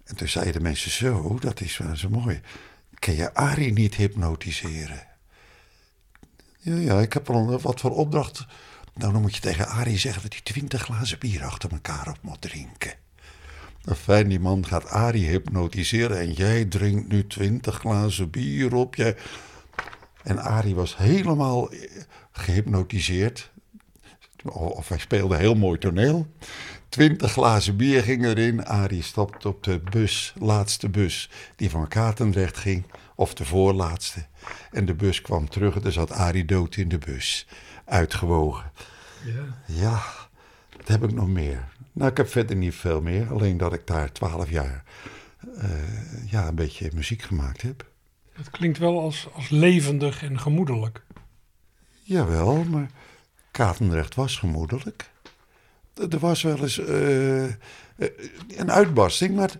[0.04, 2.42] En toen zeiden mensen zo, dat is wel zo mooi.
[2.94, 5.08] Kan je Arie niet hypnotiseren?
[6.58, 8.46] Ja, ja, ik heb wel wat voor opdracht.
[8.94, 12.18] Nou, dan moet je tegen Arie zeggen dat hij twintig glazen bier achter elkaar op
[12.22, 13.05] moet drinken.
[13.94, 18.96] Fijn, die man gaat Arie hypnotiseren en jij drinkt nu twintig glazen bier op.
[18.96, 19.16] Jij...
[20.24, 21.70] En Arie was helemaal
[22.32, 23.52] gehypnotiseerd.
[24.44, 26.28] Of hij speelde heel mooi toneel.
[26.90, 28.66] Twintig glazen bier ging erin.
[28.66, 32.86] Arie stapte op de bus, laatste bus, die van Katendrecht ging.
[33.16, 34.26] Of de voorlaatste.
[34.72, 37.48] En de bus kwam terug en er zat Arie dood in de bus.
[37.86, 38.72] Uitgewogen.
[39.26, 39.64] Ja.
[39.66, 40.04] Ja,
[40.78, 41.68] dat heb ik nog meer.
[41.96, 43.32] Nou, ik heb verder niet veel meer.
[43.32, 44.84] Alleen dat ik daar twaalf jaar
[45.58, 47.86] eh, ja, een beetje muziek gemaakt heb.
[48.32, 51.04] Het klinkt wel als, als levendig en gemoedelijk.
[52.04, 52.90] Jawel, maar
[53.52, 55.10] Katendrecht was gemoedelijk.
[56.12, 57.52] Er was wel eens eh, eh,
[58.48, 59.52] een uitbarsting, maar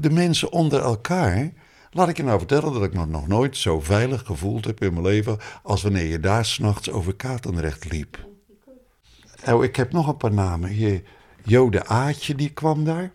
[0.00, 1.52] de mensen onder elkaar.
[1.90, 4.92] Laat ik je nou vertellen dat ik me nog nooit zo veilig gevoeld heb in
[4.92, 5.38] mijn leven.
[5.62, 8.28] als wanneer je daar s'nachts over Katendrecht liep.
[9.46, 10.68] Oh, ik heb nog een paar namen.
[10.70, 11.02] Hier,
[11.44, 13.10] Jode Aatje, die kwam daar.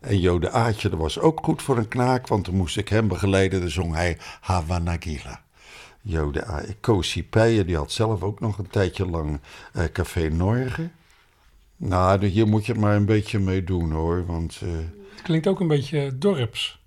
[0.00, 3.08] En Jode Aatje, dat was ook goed voor een knaak, want toen moest ik hem
[3.08, 3.60] begeleiden.
[3.60, 5.44] Dan zong hij Havanagila.
[6.02, 6.62] Jode A.
[6.80, 9.40] Koos Pijen, die had zelf ook nog een tijdje lang
[9.72, 10.90] eh, Café Norge.
[11.76, 14.58] Nou, hier moet je het maar een beetje mee doen hoor, want...
[14.62, 14.68] eh,
[15.14, 16.80] Het klinkt ook een beetje dorps.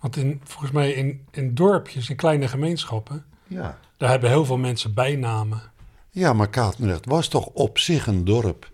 [0.00, 3.78] Want in, volgens mij in, in dorpjes, in kleine gemeenschappen, ja.
[3.96, 5.62] daar hebben heel veel mensen bijnamen.
[6.10, 8.70] ja, maar Katendrecht was toch op zich een dorp.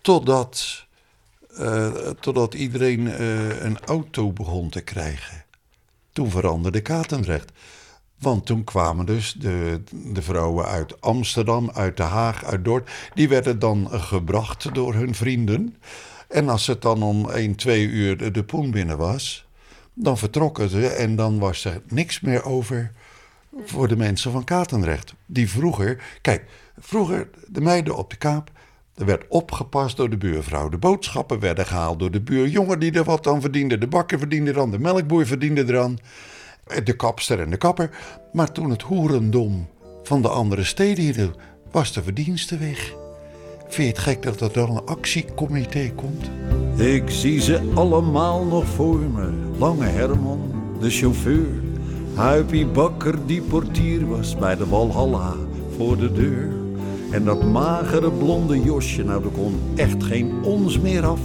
[0.00, 0.86] Totdat,
[1.56, 5.44] eh, totdat iedereen eh, een auto begon te krijgen.
[6.12, 7.52] Toen veranderde Katendrecht.
[8.18, 12.90] Want toen kwamen dus de, de vrouwen uit Amsterdam, uit Den Haag, uit Dordt.
[13.14, 15.76] Die werden dan gebracht door hun vrienden.
[16.28, 19.46] En als het dan om 1, 2 uur de, de poen binnen was,
[19.94, 22.92] dan vertrokken ze en dan was er niks meer over
[23.64, 25.14] voor de mensen van Katendrecht.
[25.26, 26.44] Die vroeger, kijk,
[26.78, 28.50] vroeger de meiden op de kaap,
[29.00, 30.68] er werd opgepast door de buurvrouw.
[30.68, 33.78] De boodschappen werden gehaald door de buurjongen die er wat aan verdiende.
[33.78, 35.98] De bakker verdiende er aan, de melkboer verdiende eraan.
[36.84, 37.90] De kapster en de kapper.
[38.32, 39.68] Maar toen het hoerendom
[40.02, 41.30] van de andere steden hier
[41.70, 42.94] was de verdienste weg.
[43.68, 46.30] Vind je het gek dat er dan een actiecomité komt?
[46.76, 49.32] Ik zie ze allemaal nog voor me.
[49.58, 51.62] Lange Herman, de chauffeur.
[52.14, 55.34] Huipie Bakker, die portier was bij de Walhalla
[55.76, 56.69] voor de deur.
[57.10, 61.20] En dat magere blonde Josje, nou er kon echt geen ons meer af.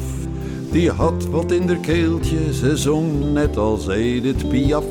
[0.72, 4.86] Die had wat in haar keeltje, ze zong net als Edith Piaf.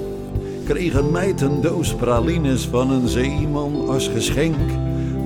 [0.64, 4.70] Kreeg een meid een doos pralines van een zeeman als geschenk.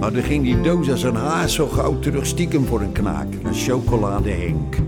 [0.01, 3.29] Maar dan ging die doos als een haas zo gauw terug stiekem voor een knaak.
[3.43, 4.88] Een chocolade Henk.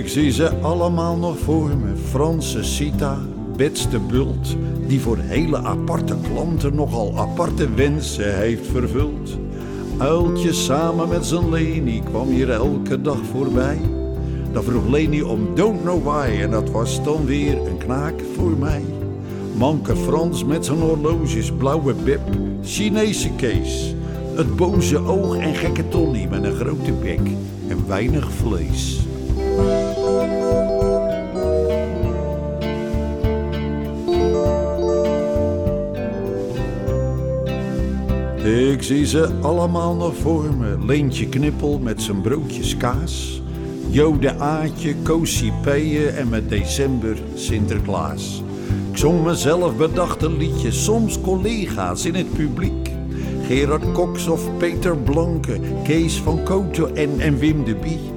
[0.00, 1.96] Ik zie ze allemaal nog voor me.
[2.08, 3.18] Franse Sita,
[3.56, 9.38] Bets de Bult, die voor hele aparte klanten nogal aparte wensen heeft vervuld.
[9.98, 13.78] Uiltje samen met zijn Leni kwam hier elke dag voorbij.
[14.52, 18.56] Dan vroeg Leni om Don't Know Why en dat was dan weer een knaak voor
[18.58, 18.84] mij.
[19.56, 22.20] Manke Frans met zijn horloges, blauwe bib,
[22.62, 23.94] Chinese Kees.
[24.34, 27.20] Het boze oog en gekke Tolly met een grote bek
[27.68, 29.08] en weinig vlees.
[38.80, 40.76] Ik zie ze allemaal nog voor me.
[40.86, 43.42] Leentje Knippel met zijn broodjes kaas.
[43.90, 48.42] Jode Aatje, Koosie Peeën en met december Sinterklaas.
[48.90, 52.90] Ik zong mezelf bedachte liedjes, soms collega's in het publiek.
[53.46, 58.10] Gerard Cox of Peter Blanke, Kees van Koten en, en Wim de Bie.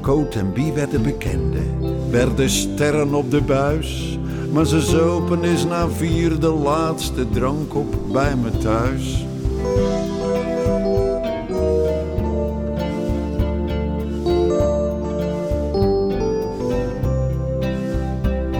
[0.00, 1.76] Coat en Bie werden bekenden,
[2.10, 4.18] werden sterren op de buis.
[4.52, 9.26] Maar ze zopen is na vier de laatste drank op bij me thuis.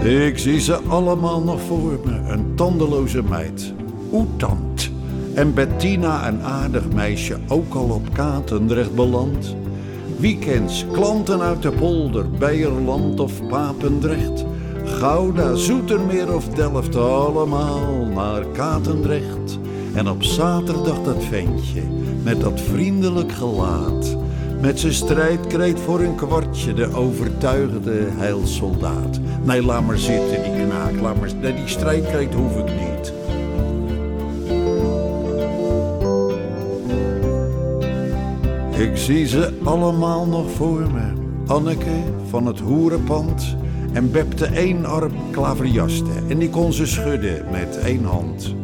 [0.07, 3.75] Ik zie ze allemaal nog voor me, een tandeloze meid,
[4.13, 4.91] Oetant.
[5.35, 9.57] En Bettina, een aardig meisje, ook al op Katendrecht beland.
[10.19, 14.45] Weekends, klanten uit de polder, Beierland of Papendrecht.
[14.85, 19.59] Gouda, Zoetermeer of Delft, allemaal naar Katendrecht.
[19.95, 21.83] En op zaterdag dat ventje,
[22.23, 24.16] met dat vriendelijk gelaat.
[24.67, 29.21] Met zijn strijdkreet voor een kwartje, de overtuigde heilsoldaat.
[29.45, 33.13] Nee, laat maar zitten, die knaak, laat maar nee, die strijdkreet hoef ik niet.
[38.79, 41.13] Ik zie ze allemaal nog voor me.
[41.47, 43.57] Anneke van het hoerenpand
[43.93, 46.11] en Bepte één arm klaverjaste.
[46.29, 48.55] En die kon ze schudden met één hand.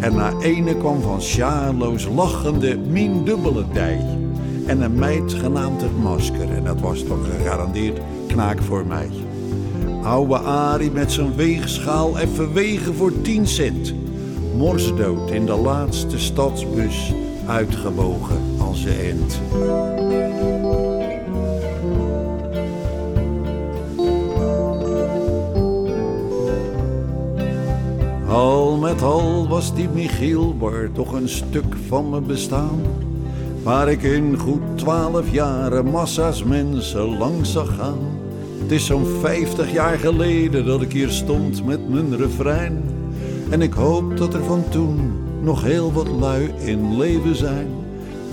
[0.00, 4.22] En na ene kwam van sjaloos lachende Mien dubbele dij.
[4.66, 6.50] En een meid genaamd het masker.
[6.50, 9.08] En dat was toch gegarandeerd knaak voor mij.
[10.02, 13.94] Oude Ari met zijn weegschaal even wegen voor 10 cent.
[14.56, 17.12] Morsdood in de laatste stadsbus,
[17.46, 19.40] uitgebogen als ze end.
[28.28, 32.80] Al met al was die Michiel Bar toch een stuk van mijn bestaan.
[33.64, 37.98] Waar ik in goed twaalf jaren massa's mensen langs zag gaan.
[38.58, 42.82] Het is zo'n vijftig jaar geleden dat ik hier stond met mijn refrein.
[43.50, 47.68] En ik hoop dat er van toen nog heel wat lui in leven zijn.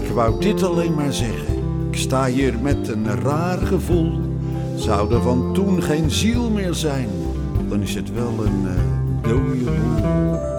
[0.01, 1.55] Ik wou dit alleen maar zeggen.
[1.89, 4.11] Ik sta hier met een raar gevoel.
[4.75, 7.09] Zou er van toen geen ziel meer zijn,
[7.69, 10.50] dan is het wel een uh, dode boel.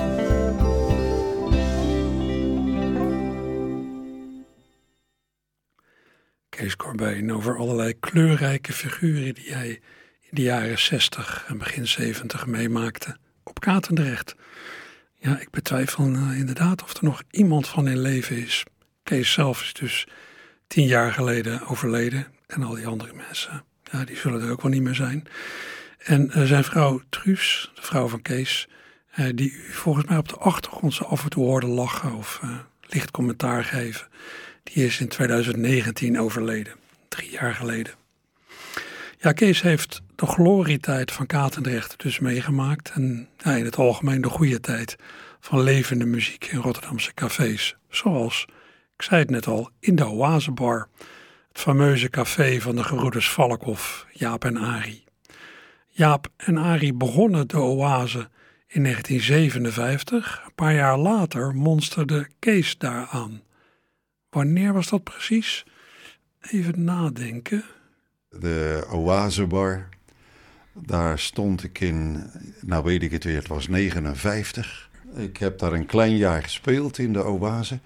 [7.00, 9.68] Over allerlei kleurrijke figuren die hij
[10.20, 14.35] in de jaren 60 en begin 70 meemaakte op Katendrecht.
[15.18, 18.64] Ja, ik betwijfel uh, inderdaad of er nog iemand van in leven is.
[19.02, 20.07] Kees zelf is dus
[20.66, 24.70] tien jaar geleden overleden en al die andere mensen, ja, die zullen er ook wel
[24.70, 25.26] niet meer zijn.
[25.98, 28.68] En uh, zijn vrouw Truus, de vrouw van Kees,
[29.18, 32.40] uh, die u volgens mij op de achtergrond zo af en toe hoorde lachen of
[32.81, 34.07] licht commentaar geven.
[34.62, 36.81] Die is in 2019 overleden,
[37.12, 37.94] drie jaar geleden.
[39.18, 42.90] Ja, Kees heeft de glorietijd van Katendrecht dus meegemaakt.
[42.90, 44.96] En ja, in het algemeen de goede tijd
[45.40, 47.77] van levende muziek in Rotterdamse cafés.
[47.88, 48.46] Zoals,
[48.96, 50.88] ik zei het net al, in de Oasebar.
[51.48, 55.05] Het fameuze café van de geroeders Valkhoff, Jaap en Ari.
[55.88, 58.29] Jaap en Ari begonnen de Oase
[58.66, 60.42] in 1957.
[60.44, 63.42] Een paar jaar later monsterde Kees daaraan.
[64.31, 65.64] Wanneer was dat precies?
[66.50, 67.64] Even nadenken.
[68.28, 69.88] De Oasebar,
[70.72, 74.90] daar stond ik in, nou weet ik het weer, het was 59.
[75.16, 77.78] Ik heb daar een klein jaar gespeeld in de Oase.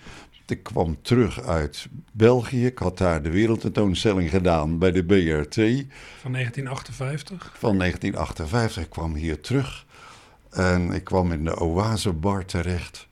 [0.46, 2.66] Ik kwam terug uit België.
[2.66, 5.54] Ik had daar de wereldtentoonstelling gedaan bij de BRT.
[6.20, 7.54] Van 1958?
[7.58, 8.82] Van 1958.
[8.82, 9.86] Ik kwam hier terug.
[10.50, 13.05] En ik kwam in de Oasebar terecht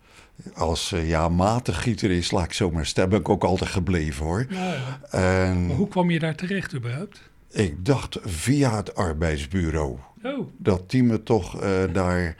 [0.55, 4.47] als uh, ja, matig gitarist, laat ik zo maar ben ik ook altijd gebleven hoor.
[4.51, 5.01] Ja, ja.
[5.11, 7.20] En Maar hoe kwam je daar terecht überhaupt?
[7.51, 12.37] ik dacht via het arbeidsbureau Oh, dat die me toch eh, daar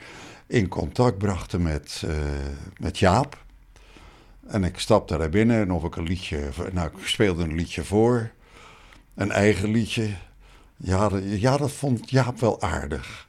[0.47, 2.16] in contact brachten met, eh,
[2.77, 3.45] met Jaap.
[4.47, 7.85] En ik stapte daar binnen en of ik een liedje, nou ik speelde een liedje
[7.85, 8.31] voor,
[9.14, 10.09] een eigen liedje.
[10.77, 13.24] Ja, ja, dat vond Jaap wel aardig.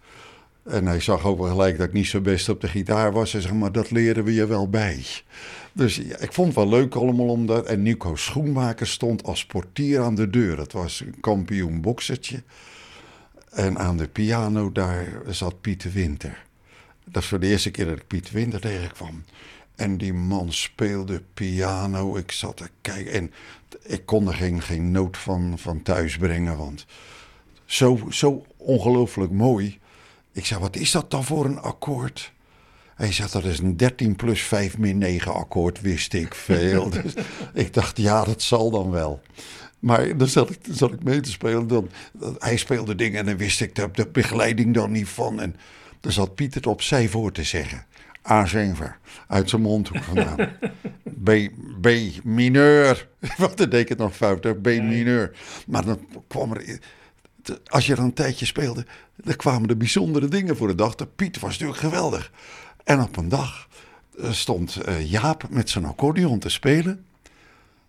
[0.65, 3.31] En hij zag ook wel gelijk dat ik niet zo best op de gitaar was.
[3.31, 5.05] Hij zei, maar dat leren we je wel bij.
[5.73, 7.65] Dus ik vond het wel leuk allemaal om dat.
[7.65, 10.55] En Nico Schoenmaker stond als portier aan de deur.
[10.55, 12.43] Dat was een kampioen boksertje.
[13.49, 16.45] En aan de piano daar zat Piet de Winter.
[17.05, 19.23] Dat is voor de eerste keer dat ik Piet de Winter tegenkwam.
[19.75, 22.17] En die man speelde piano.
[22.17, 23.11] Ik zat te kijken.
[23.11, 23.31] En
[23.83, 26.57] ik kon er geen, geen noot van, van thuis brengen.
[26.57, 26.85] Want
[27.65, 29.79] zo, zo ongelooflijk mooi.
[30.35, 32.31] Ik zei, wat is dat dan voor een akkoord?
[32.95, 36.89] Hij zegt dat is een 13 plus 5 min 9 akkoord, wist ik veel.
[37.01, 37.13] dus
[37.53, 39.21] ik dacht, ja, dat zal dan wel.
[39.79, 41.67] Maar dan zat ik, dan zat ik mee te spelen.
[41.67, 41.89] Dan,
[42.37, 45.39] hij speelde dingen en dan wist ik de, de begeleiding dan niet van.
[45.39, 45.55] En
[45.99, 47.85] dan zat Piet het opzij voor te zeggen.
[48.21, 48.83] A7,
[49.27, 50.51] uit zijn mondhoek vandaan.
[51.23, 51.31] B,
[51.81, 51.89] B
[52.23, 53.07] mineur.
[53.37, 55.37] Wat deed ik het nog fout, B mineur.
[55.67, 56.79] Maar dan kwam er
[57.65, 58.85] als je dan een tijdje speelde,
[59.15, 60.95] dan kwamen er bijzondere dingen voor de dag.
[60.95, 62.31] De Piet was natuurlijk geweldig.
[62.83, 63.67] En op een dag
[64.19, 67.05] eh, stond eh, Jaap met zijn accordeon te spelen.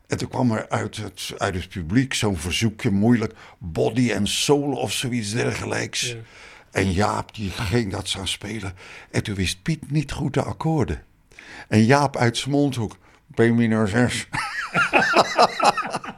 [0.07, 4.73] En toen kwam er uit het, uit het publiek zo'n verzoekje, moeilijk, body and soul
[4.73, 6.17] of zoiets dergelijks.
[6.71, 8.75] En Jaap die ging dat zo spelen.
[9.11, 11.03] En toen wist Piet niet goed de akkoorden.
[11.69, 12.97] En Jaap uit zijn mondhoek,
[13.35, 14.29] B minor 6.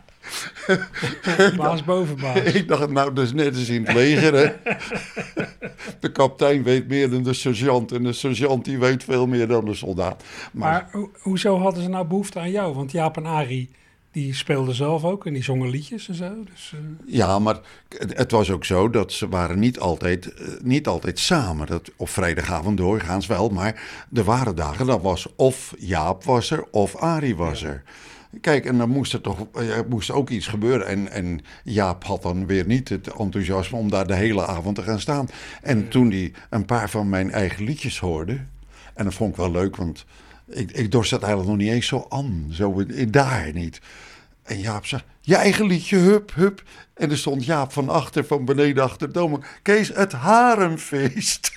[1.57, 2.39] baas boven baas.
[2.39, 4.53] Ik dacht, nou, dat is net als in het leger, hè.
[6.01, 7.93] De kapitein weet meer dan de sergeant.
[7.93, 10.25] En de sergeant die weet veel meer dan de soldaat.
[10.53, 12.75] Maar, maar hoezo hadden ze nou behoefte aan jou?
[12.75, 13.71] Want Jaap en Arie,
[14.13, 16.45] die speelden zelf ook en die zongen liedjes en zo.
[16.53, 16.81] Dus, uh...
[17.07, 17.61] Ja, maar
[17.99, 21.67] het was ook zo dat ze waren niet altijd, uh, niet altijd samen.
[21.67, 26.65] Dat, op vrijdagavond doorgaans wel, maar er waren dagen, dat was of Jaap was er
[26.71, 27.83] of Arie was er.
[28.41, 30.87] Kijk, en dan moest er toch er moest ook iets gebeuren.
[30.87, 34.83] En, en Jaap had dan weer niet het enthousiasme om daar de hele avond te
[34.83, 35.29] gaan staan.
[35.63, 38.41] En toen hij een paar van mijn eigen liedjes hoorde.
[38.95, 40.05] En dat vond ik wel leuk, want
[40.47, 42.47] ik, ik dorst dat eigenlijk nog niet eens zo aan.
[42.51, 43.81] Zo daar niet.
[44.43, 46.63] En Jaap zei, je eigen liedje, hup, hup.
[46.95, 49.41] En er stond Jaap van achter, van beneden achter de dome.
[49.63, 51.51] Kees, het haremfeest.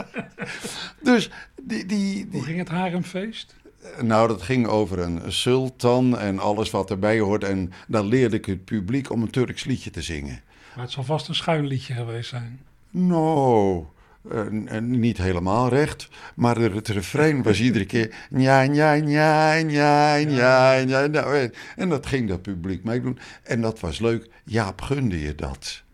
[1.02, 1.30] dus
[1.62, 3.54] die, die, die, Hoe ging het haremfeest?
[4.02, 7.44] Nou, dat ging over een sultan en alles wat erbij hoort.
[7.44, 10.40] En dan leerde ik het publiek om een Turks liedje te zingen.
[10.74, 12.60] Maar het zal vast een schuin liedje geweest zijn.
[12.90, 13.84] Nou,
[14.32, 16.08] uh, niet helemaal recht.
[16.34, 18.14] Maar het refrein was iedere keer...
[18.30, 21.06] Ja, ja, ja, ja, ja, ja.
[21.06, 23.18] Nou, en dat ging dat publiek meedoen.
[23.42, 24.28] En dat was leuk.
[24.44, 25.84] Jaap gunde je dat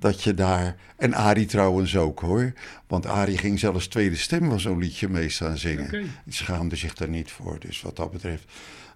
[0.00, 0.76] dat je daar.
[0.96, 2.52] En Arie trouwens ook hoor.
[2.86, 5.86] Want Arie ging zelfs tweede stem van zo'n liedje mee staan zingen.
[5.86, 6.06] Okay.
[6.24, 7.58] Die schaamde zich daar niet voor.
[7.58, 8.44] Dus wat dat betreft.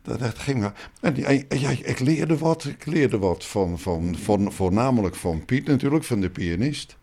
[0.02, 0.72] Dat, dat ging wel.
[1.00, 1.16] En
[1.59, 2.64] ja, ik leerde wat.
[2.64, 6.96] Ik leerde wat van, van, van, voornamelijk van Piet natuurlijk, van de pianist.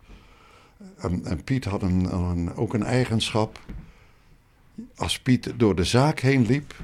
[0.98, 3.60] En, en Piet had een, een, ook een eigenschap.
[4.96, 6.74] Als Piet door de zaak heen liep.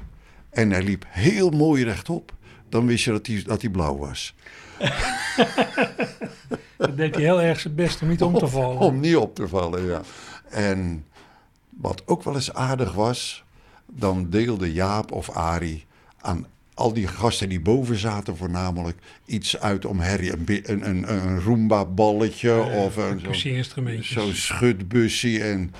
[0.49, 2.33] En hij liep heel mooi rechtop.
[2.69, 4.35] Dan wist je dat hij, dat hij blauw was.
[6.79, 8.77] Dan deed hij heel erg zijn best om niet om te vallen.
[8.77, 10.01] Om, niet op te vallen, ja.
[10.49, 11.05] En
[11.69, 13.43] wat ook wel eens aardig was,
[13.85, 15.85] dan deelde Jaap of Ari
[16.21, 20.31] aan al die gasten die boven zaten voornamelijk iets uit om herrie.
[20.31, 25.43] Een, een, een, Roomba-balletje ja, of een zo'n zo schutbusje.
[25.43, 25.73] En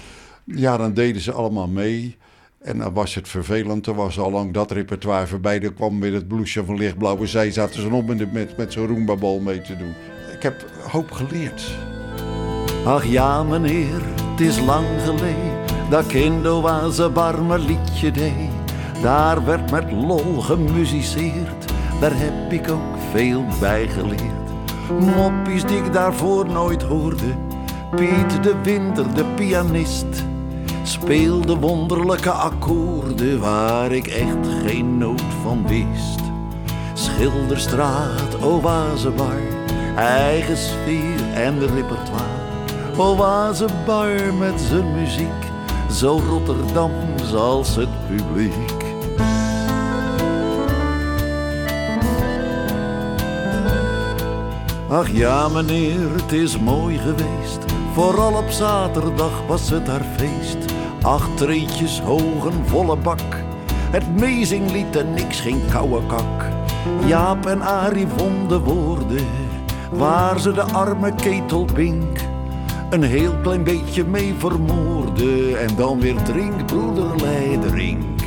[0.44, 2.18] ja, dan deden ze allemaal mee.
[2.62, 5.62] En dan was het vervelend, er was al lang dat repertoire voorbij.
[5.62, 8.88] Er kwam weer het blouseje van lichtblauwe zij, zaten ze nog met, met, met zo'n
[8.88, 9.94] Roomba-bal mee te doen.
[10.40, 11.64] Ik heb hoop geleerd.
[12.86, 15.60] Ach ja, meneer, het is lang geleden
[15.90, 18.50] dat Kindoase warme liedje deed.
[19.02, 21.66] Daar werd met lol gemusiceerd,
[22.00, 24.50] daar heb ik ook veel bij geleerd.
[25.16, 27.36] Moppies die ik daarvoor nooit hoorde,
[27.96, 30.24] Piet de Winter, de pianist,
[30.84, 36.20] speelde wonderlijke akkoorden waar ik echt geen noot van wist.
[36.94, 39.59] Schilderstraat, oasebar,
[40.00, 42.48] eigen sfeer en repertoire.
[42.98, 45.44] Oasebar met zijn muziek,
[45.92, 46.92] zo Rotterdam
[47.36, 48.84] als het publiek.
[54.90, 57.60] Ach ja meneer, het is mooi geweest,
[57.94, 60.74] vooral op zaterdag was het haar feest.
[61.02, 63.44] Acht treetjes hoog een volle bak,
[63.92, 66.46] het meezinglied en niks geen koude kak.
[67.06, 69.49] Jaap en Arie vonden woorden
[69.92, 72.20] waar ze de arme ketelpink
[72.90, 75.58] een heel klein beetje mee vermoorde.
[75.58, 76.68] En dan weer drink,
[77.62, 78.22] drink.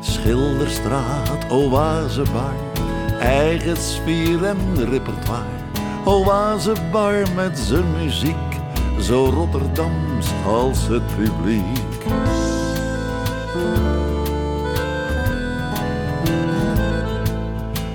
[0.00, 2.54] Schilderstraat, oasebar,
[3.20, 5.64] eigen sfeer en repertoire.
[6.04, 8.34] Oasebar met zijn muziek,
[9.00, 11.84] zo Rotterdams als het publiek.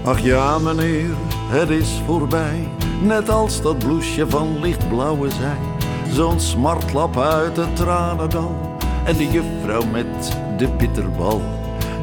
[0.03, 1.09] Ach ja, meneer,
[1.49, 2.80] het is voorbij.
[3.01, 5.57] Net als dat bloesje van lichtblauwe zij.
[6.11, 8.55] Zo'n smartlap uit het tranendal.
[9.05, 11.41] En de juffrouw met de bitterbal.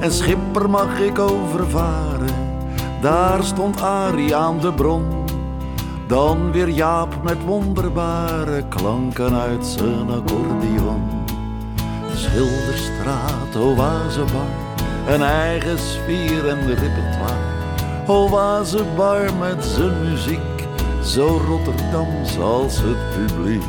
[0.01, 2.47] En schipper mag ik overvaren.
[3.01, 5.07] Daar stond Arie aan de bron.
[6.07, 11.03] Dan weer Jaap met wonderbare klanken uit zijn accordeon.
[12.15, 14.49] Schilderstraat, oasebar,
[15.09, 17.57] een eigen sfeer en repertoire.
[18.07, 20.58] Oasebar met zijn muziek,
[21.03, 23.63] zo Rotterdams als het publiek.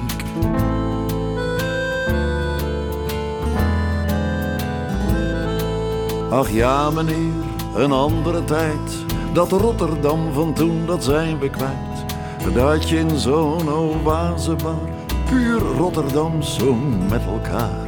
[6.30, 7.34] Ach ja, meneer,
[7.76, 9.06] een andere tijd.
[9.34, 12.06] Dat Rotterdam van toen, dat zijn we kwijt.
[12.54, 14.80] Dat je in zo'n oasebar,
[15.30, 17.88] puur Rotterdam zong met elkaar.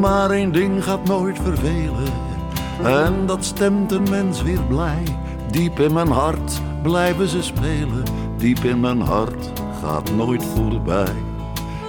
[0.00, 2.12] Maar één ding gaat nooit vervelen,
[2.82, 5.02] en dat stemt een mens weer blij.
[5.50, 8.04] Diep in mijn hart blijven ze spelen,
[8.38, 11.14] diep in mijn hart gaat nooit voorbij.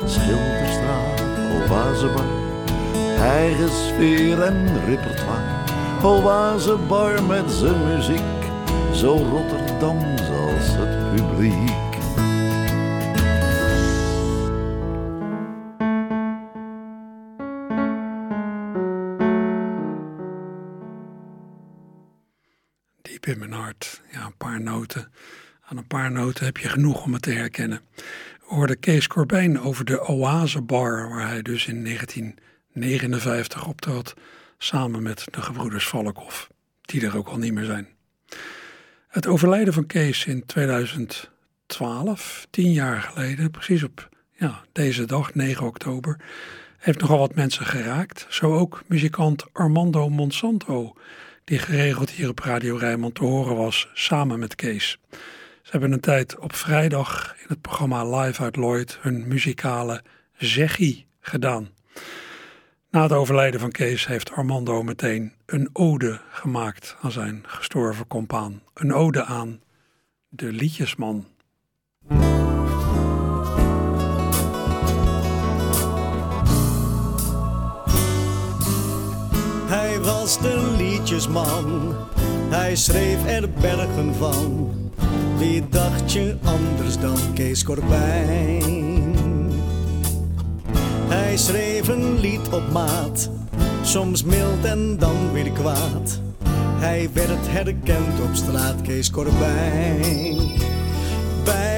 [0.06, 1.22] Schilderstraat,
[1.70, 2.26] oasebar,
[3.18, 5.66] eigen sfeer en repertoire.
[6.04, 8.22] Oasebar met zijn muziek,
[8.94, 11.76] zo Rotterdams als het publiek.
[23.02, 24.02] Diep in mijn hart.
[24.12, 25.12] Ja, een paar noten.
[25.70, 27.82] Aan een paar noten heb je genoeg om het te herkennen.
[27.96, 28.04] We
[28.46, 34.14] hoorden Kees Corbijn over de Oase Bar, waar hij dus in 1959 optrad,
[34.58, 36.48] samen met de gebroeders Valkhoff,
[36.82, 37.88] die er ook al niet meer zijn.
[39.08, 45.66] Het overlijden van Kees in 2012, tien jaar geleden, precies op ja, deze dag, 9
[45.66, 46.20] oktober,
[46.78, 48.26] heeft nogal wat mensen geraakt.
[48.30, 50.94] Zo ook muzikant Armando Monsanto,
[51.44, 55.00] die geregeld hier op Radio Rijnmond te horen was, samen met Kees.
[55.68, 60.04] Ze hebben een tijd op vrijdag in het programma Live uit Lloyd hun muzikale
[60.38, 61.70] zeggie gedaan.
[62.90, 68.62] Na het overlijden van Kees heeft Armando meteen een ode gemaakt aan zijn gestorven compaan.
[68.74, 69.62] Een ode aan
[70.30, 71.28] de liedjesman.
[79.68, 81.96] Hij was de liedjesman,
[82.50, 84.86] hij schreef er bergen van.
[85.38, 89.14] Wie dacht je anders dan Kees Corbijn?
[91.08, 93.30] Hij schreef een lied op maat,
[93.84, 96.20] soms mild en dan weer kwaad.
[96.80, 100.52] Hij werd herkend op straat, Kees Corbijn.
[101.44, 101.77] Bij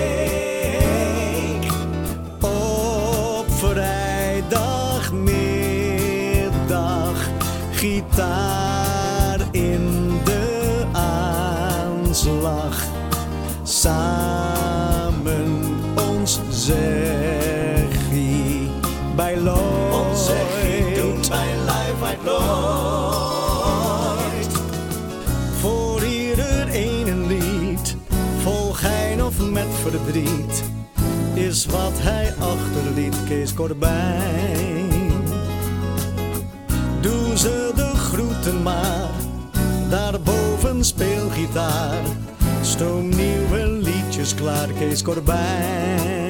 [31.35, 34.89] Is wat hij achterliet, Kees Corbijn.
[37.01, 39.11] Doe ze de groeten maar,
[39.89, 42.03] daarboven speelgitaar.
[42.63, 46.30] Stoom nieuwe liedjes klaar, Kees Corbijn.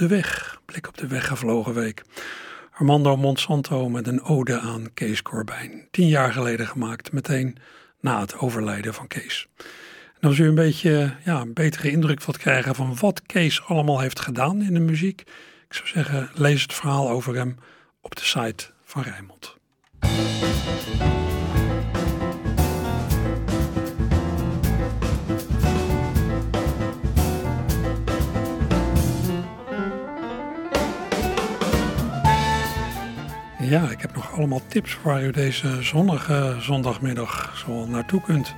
[0.00, 0.60] De Weg.
[0.64, 2.02] Blik op de Weg gevlogen week.
[2.72, 5.88] Armando Monsanto met een ode aan Kees Corbijn.
[5.90, 7.56] Tien jaar geleden gemaakt, meteen
[8.00, 9.48] na het overlijden van Kees.
[10.20, 14.00] En als u een beetje ja, een betere indruk wilt krijgen van wat Kees allemaal
[14.00, 15.20] heeft gedaan in de muziek,
[15.68, 17.56] ik zou zeggen, lees het verhaal over hem
[18.00, 19.56] op de site van Rijnmond.
[33.70, 38.54] Ja, ik heb nog allemaal tips waar u deze zonnige zondagmiddag zo naartoe kunt.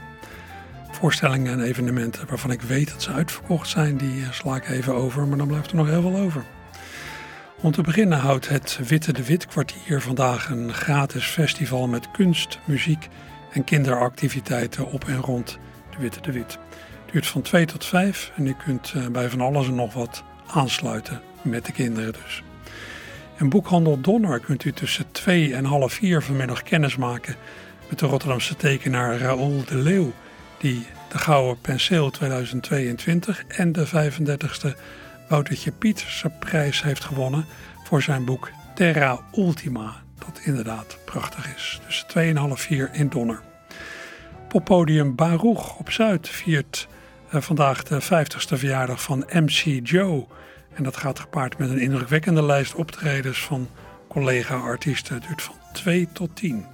[0.90, 4.94] Voorstellingen en evenementen waarvan ik weet dat ze uitverkocht zijn, die eh, sla ik even
[4.94, 6.44] over, maar dan blijft er nog heel veel over.
[7.60, 12.58] Om te beginnen houdt het Witte de Wit kwartier vandaag een gratis festival met kunst,
[12.64, 13.08] muziek
[13.52, 15.58] en kinderactiviteiten op en rond
[15.90, 16.58] de Witte de Wit.
[17.04, 19.92] Het duurt van 2 tot 5 en u kunt eh, bij van alles en nog
[19.94, 22.42] wat aansluiten met de kinderen dus.
[23.43, 27.36] In boekhandel Donner kunt u tussen 2 en half 4 vanmiddag kennis maken
[27.88, 30.12] met de Rotterdamse tekenaar Raoul de Leeuw,
[30.59, 34.78] die de Gouden Penseel 2022 en de 35e
[35.28, 37.45] Woutertje Pieterse prijs heeft gewonnen
[37.84, 41.80] voor zijn boek Terra Ultima, dat inderdaad prachtig is.
[41.86, 43.40] Tussen 2 en half 4 in Donner.
[44.49, 46.88] Poppodium Baruch op Zuid viert
[47.34, 50.26] uh, vandaag de 50ste verjaardag van MC Joe.
[50.75, 53.68] En dat gaat gepaard met een indrukwekkende lijst optredens van
[54.09, 55.14] collega-artiesten.
[55.14, 56.64] Het duurt van 2 tot 10.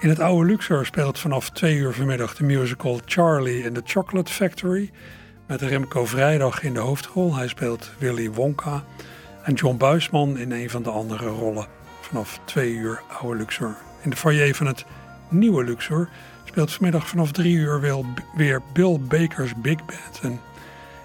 [0.00, 4.32] In het oude Luxor speelt vanaf 2 uur vanmiddag de musical Charlie in the Chocolate
[4.32, 4.90] Factory.
[5.46, 7.34] Met Remco Vrijdag in de hoofdrol.
[7.34, 8.84] Hij speelt Willy Wonka.
[9.42, 11.66] En John Buisman in een van de andere rollen.
[12.00, 13.76] Vanaf 2 uur oude Luxor.
[14.02, 14.84] In de foyer van het
[15.28, 16.08] nieuwe Luxor
[16.44, 17.80] speelt vanmiddag vanaf 3 uur
[18.36, 20.40] weer Bill Baker's Big Band.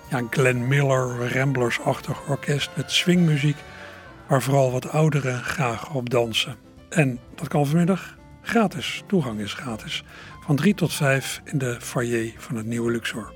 [0.09, 3.57] Ja, Glenn Miller, Ramblers-achtig orkest met swingmuziek,
[4.27, 6.55] waar vooral wat ouderen graag op dansen.
[6.89, 10.03] En dat kan vanmiddag gratis, toegang is gratis,
[10.45, 13.33] van 3 tot 5 in de foyer van het Nieuwe Luxor.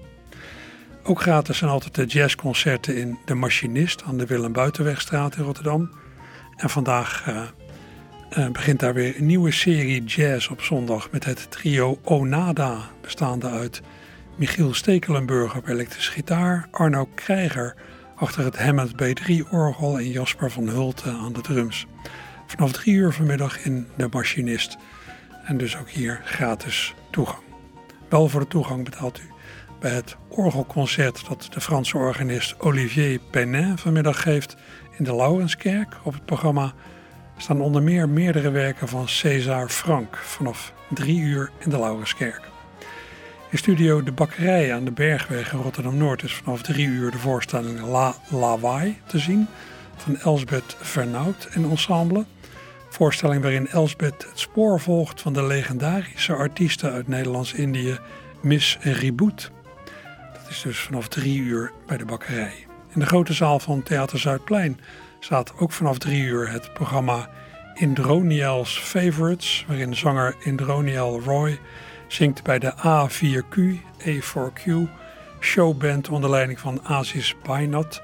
[1.04, 5.90] Ook gratis zijn altijd de jazzconcerten in De Machinist aan de Willem Buitenwegstraat in Rotterdam.
[6.56, 7.42] En vandaag uh,
[8.38, 13.50] uh, begint daar weer een nieuwe serie jazz op zondag met het trio Onada, bestaande
[13.50, 13.82] uit
[14.40, 17.76] Michiel Stekelenburg op elektrische gitaar, Arno Krijger
[18.16, 21.86] achter het Hammond B3-orgel en Jasper van Hulten aan de drums.
[22.48, 24.78] Vanaf drie uur vanmiddag in De Machinist.
[25.46, 27.44] En dus ook hier gratis toegang.
[28.10, 29.24] Wel voor de toegang betaalt u
[29.80, 34.56] bij het orgelconcert dat de Franse organist Olivier Penin vanmiddag geeft
[34.98, 35.96] in de Laurenskerk.
[36.04, 36.74] Op het programma
[37.38, 42.49] staan onder meer meerdere werken van César Frank vanaf drie uur in de Laurenskerk.
[43.52, 47.82] In studio De Bakkerij aan de Bergweg in Rotterdam-Noord is vanaf drie uur de voorstelling
[47.82, 49.48] La Lawaai te zien
[49.96, 52.26] van Elsbeth Vernout en ensemble.
[52.90, 57.98] Voorstelling waarin Elsbeth het spoor volgt van de legendarische artiesten uit Nederlands-Indië
[58.42, 59.52] Miss Reboot.
[60.34, 62.54] Dat is dus vanaf drie uur bij de Bakkerij.
[62.94, 64.80] In de grote zaal van Theater Zuidplein
[65.20, 67.30] staat ook vanaf drie uur het programma
[67.74, 71.60] Indroniel's Favorites, waarin zanger Indroniel Roy
[72.12, 73.60] zingt bij de A4Q,
[74.08, 74.72] A4Q,
[75.40, 78.02] showband onder leiding van Aziz Bainat.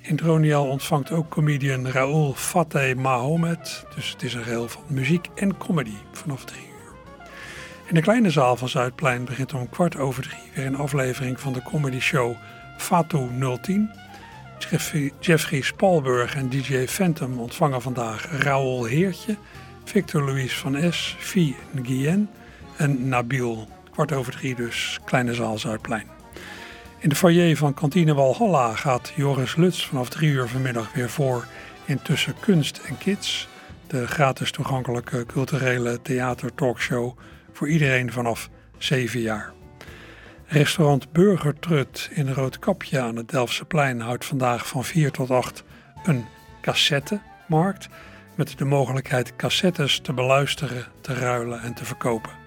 [0.00, 3.84] In Dronial ontvangt ook comedian Raoul Fateh Mahomet.
[3.94, 6.92] Dus het is een geheel van muziek en comedy vanaf drie uur.
[7.86, 11.52] In de kleine zaal van Zuidplein begint om kwart over drie weer een aflevering van
[11.52, 12.34] de comedy show
[12.76, 13.28] Fatu
[13.60, 13.90] 010.
[15.20, 19.36] Jeffrey Spalburg en DJ Phantom ontvangen vandaag Raoul Heertje,
[19.84, 22.28] Victor Louis van S, Vie Nguyen
[22.80, 23.68] en Nabil.
[23.90, 26.06] Kwart over drie dus, kleine zaal Zuidplein.
[26.98, 31.46] In de foyer van kantine Walhalla gaat Joris Lutz vanaf drie uur vanmiddag weer voor
[31.84, 33.48] in Tussen Kunst en Kids.
[33.86, 37.18] De gratis toegankelijke culturele theater-talkshow
[37.52, 39.52] voor iedereen vanaf 7 jaar.
[40.46, 45.64] Restaurant Burger Trut in Roodkapje aan het Delftse plein houdt vandaag van 4 tot 8
[46.04, 46.24] een
[46.60, 47.88] cassettemarkt
[48.34, 52.39] met de mogelijkheid cassettes te beluisteren, te ruilen en te verkopen.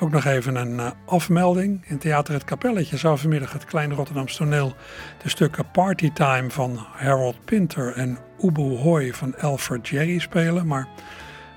[0.00, 1.84] Ook nog even een uh, afmelding.
[1.86, 4.74] In Theater Het Kapelletje zou vanmiddag het Kleine Rotterdamse toneel
[5.22, 10.88] de stukken Partytime van Harold Pinter en Ubu Hoy van Alfred Jerry spelen, maar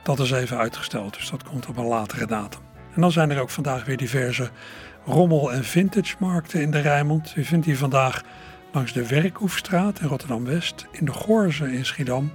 [0.04, 2.62] dat is even uitgesteld, dus dat komt op een latere datum.
[2.96, 4.50] En dan zijn er ook vandaag weer diverse
[5.06, 7.34] rommel- en vintage markten in de Rijnmond.
[7.36, 8.24] U vindt die vandaag
[8.72, 12.32] langs de Werkhoefstraat in Rotterdam-West, in de Gorze in Schiedam,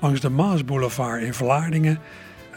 [0.00, 1.98] langs de Maasboulevard in Vlaardingen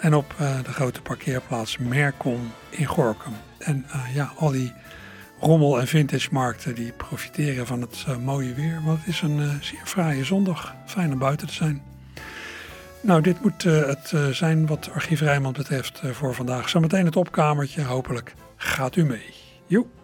[0.01, 3.33] en op uh, de grote parkeerplaats Mercon in Gorkum.
[3.57, 4.73] En uh, ja, al die
[5.39, 8.81] rommel- en vintage markten die profiteren van het uh, mooie weer.
[8.83, 10.75] Want het is een zeer fraaie zondag.
[10.85, 11.81] Fijn om buiten te zijn.
[13.01, 16.69] Nou, dit moet het zijn wat Archief Rijnmond betreft voor vandaag.
[16.69, 17.83] Zometeen het opkamertje.
[17.83, 19.33] Hopelijk gaat u mee.
[19.65, 19.98] Joep.